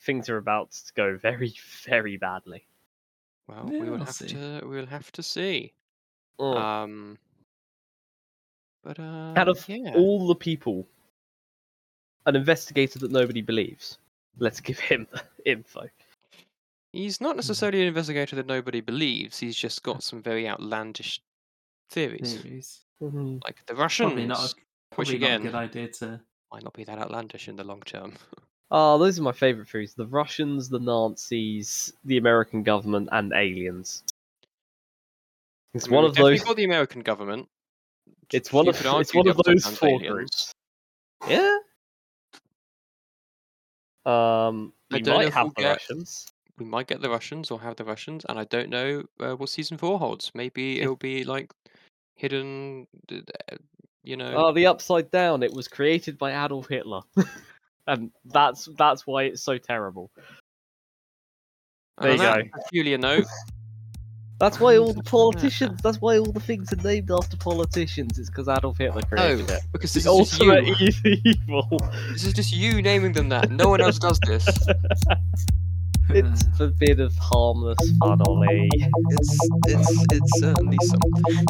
things 0.00 0.28
are 0.28 0.38
about 0.38 0.70
to 0.72 0.92
go 0.94 1.16
very 1.16 1.54
very 1.84 2.16
badly. 2.16 2.64
Well, 3.48 3.68
Yeah, 3.70 3.80
we 3.80 3.90
will 3.90 3.96
we'll 3.96 4.04
have 4.06 4.14
see. 4.14 4.28
to 4.28 4.60
we'll 4.64 4.86
have 4.86 5.10
to 5.12 5.22
see. 5.22 5.72
Mm. 6.40 6.56
Um, 6.56 7.18
but 8.82 8.98
uh, 8.98 9.34
Out 9.36 9.48
of 9.48 9.68
yeah, 9.68 9.92
all 9.94 10.26
the 10.26 10.34
people, 10.34 10.86
an 12.26 12.36
investigator 12.36 12.98
that 13.00 13.10
nobody 13.10 13.42
believes. 13.42 13.98
Let's 14.38 14.60
give 14.60 14.78
him 14.78 15.06
the 15.12 15.22
info. 15.50 15.88
He's 16.92 17.20
not 17.20 17.32
hmm. 17.32 17.38
necessarily 17.38 17.80
an 17.82 17.88
investigator 17.88 18.36
that 18.36 18.46
nobody 18.46 18.80
believes. 18.80 19.38
He's 19.38 19.56
just 19.56 19.82
got 19.82 20.02
some 20.02 20.22
very 20.22 20.48
outlandish 20.48 21.20
theories, 21.90 22.34
Theories. 22.36 22.80
Mm-hmm. 23.02 23.38
like 23.44 23.64
the 23.66 23.74
Russians, 23.74 24.08
Probably 24.12 24.26
not. 24.26 24.38
A, 24.52 24.54
which 24.96 25.08
probably 25.08 25.18
not 25.18 25.26
a 25.30 25.34
again 25.34 25.42
good 25.42 25.54
idea 25.54 25.88
to. 25.88 26.20
might 26.52 26.62
not 26.64 26.74
be 26.74 26.84
that 26.84 26.98
outlandish 26.98 27.48
in 27.48 27.56
the 27.56 27.64
long 27.64 27.80
term. 27.82 28.12
Oh, 28.70 28.98
those 29.02 29.18
are 29.18 29.22
my 29.22 29.32
favorite 29.32 29.68
theories: 29.68 29.94
the 29.94 30.06
Russians, 30.06 30.68
the 30.68 30.78
Nazis, 30.80 31.92
the 32.04 32.16
American 32.18 32.62
government, 32.62 33.08
and 33.12 33.32
aliens. 33.32 34.04
It's 35.74 35.86
I 35.86 35.88
mean, 35.88 35.96
one 35.96 36.04
of 36.04 36.14
those. 36.14 36.42
got 36.42 36.56
the 36.56 36.64
American 36.64 37.00
government. 37.00 37.48
It's 38.30 38.52
one 38.52 38.66
You 38.66 38.70
of 38.70 39.00
it's 39.00 39.14
one 39.14 39.28
of 39.28 39.36
those 39.44 39.66
four 39.66 39.88
aliens. 39.88 40.08
groups. 40.10 40.52
Yeah. 41.28 41.58
Um, 44.04 44.72
we 44.90 45.00
might 45.02 45.32
have 45.32 45.44
we'll 45.44 45.52
the 45.56 45.62
get- 45.62 45.70
Russians. 45.72 46.26
We 46.58 46.64
might 46.66 46.86
get 46.86 47.00
the 47.00 47.10
Russians 47.10 47.50
or 47.50 47.60
have 47.60 47.76
the 47.76 47.84
Russians, 47.84 48.24
and 48.28 48.38
I 48.38 48.44
don't 48.44 48.68
know 48.70 49.04
uh, 49.20 49.32
what 49.34 49.48
season 49.48 49.78
four 49.78 49.98
holds. 49.98 50.30
Maybe 50.34 50.80
it'll 50.80 50.96
be 50.96 51.24
like 51.24 51.52
hidden, 52.14 52.86
uh, 53.10 53.56
you 54.02 54.16
know. 54.16 54.32
Oh, 54.36 54.52
the 54.52 54.66
Upside 54.66 55.10
Down. 55.10 55.42
It 55.42 55.52
was 55.52 55.68
created 55.68 56.18
by 56.18 56.32
Adolf 56.44 56.68
Hitler, 56.68 57.00
and 57.86 58.10
that's 58.26 58.68
that's 58.76 59.06
why 59.06 59.24
it's 59.24 59.42
so 59.42 59.58
terrible. 59.58 60.10
there 62.00 62.12
you 62.12 62.18
that 62.18 62.44
go. 62.44 62.58
Peculiar 62.64 62.98
note. 62.98 63.24
That's 64.40 64.58
why 64.58 64.76
all 64.76 64.92
the 64.92 65.02
politicians. 65.04 65.80
That's 65.84 66.00
why 66.00 66.18
all 66.18 66.32
the 66.32 66.40
things 66.40 66.72
are 66.72 66.76
named 66.82 67.12
after 67.12 67.36
politicians. 67.36 68.18
It's 68.18 68.28
because 68.28 68.48
Adolf 68.48 68.76
Hitler 68.76 69.02
created 69.02 69.48
it. 69.48 69.60
because 69.70 69.94
this 69.94 70.02
The 70.02 70.10
is 70.10 70.30
just 70.36 71.04
you. 71.04 71.22
evil. 71.24 71.68
This 72.10 72.24
is 72.24 72.32
just 72.32 72.52
you 72.52 72.82
naming 72.82 73.12
them 73.12 73.28
that. 73.28 73.52
No 73.52 73.68
one 73.68 73.80
else 73.80 74.00
does 74.00 74.18
this. 74.26 74.44
It's 76.14 76.60
a 76.60 76.66
bit 76.68 77.00
of 77.00 77.16
harmless 77.16 77.78
fun, 77.98 78.20
Ollie. 78.26 78.68
Eh? 78.80 78.88
It's 79.10 79.38
it's 79.66 80.06
it's 80.12 80.40
certainly 80.40 80.78
something. 80.82 81.46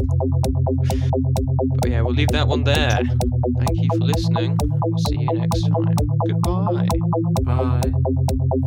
But 1.81 1.91
yeah, 1.91 2.03
we'll 2.03 2.15
leave 2.15 2.29
that 2.29 2.47
one 2.47 2.65
there. 2.65 2.99
Thank 2.99 3.75
you 3.75 3.89
for 3.99 4.05
listening. 4.05 4.57
We'll 4.61 4.99
see 5.09 5.21
you 5.21 5.33
next 5.33 5.63
time. 5.63 5.97
Goodbye. 6.27 6.89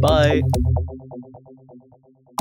Bye. 0.01 0.41
Bye. 0.41 0.41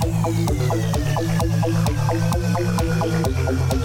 Thank 0.00 0.38
you. 3.72 3.77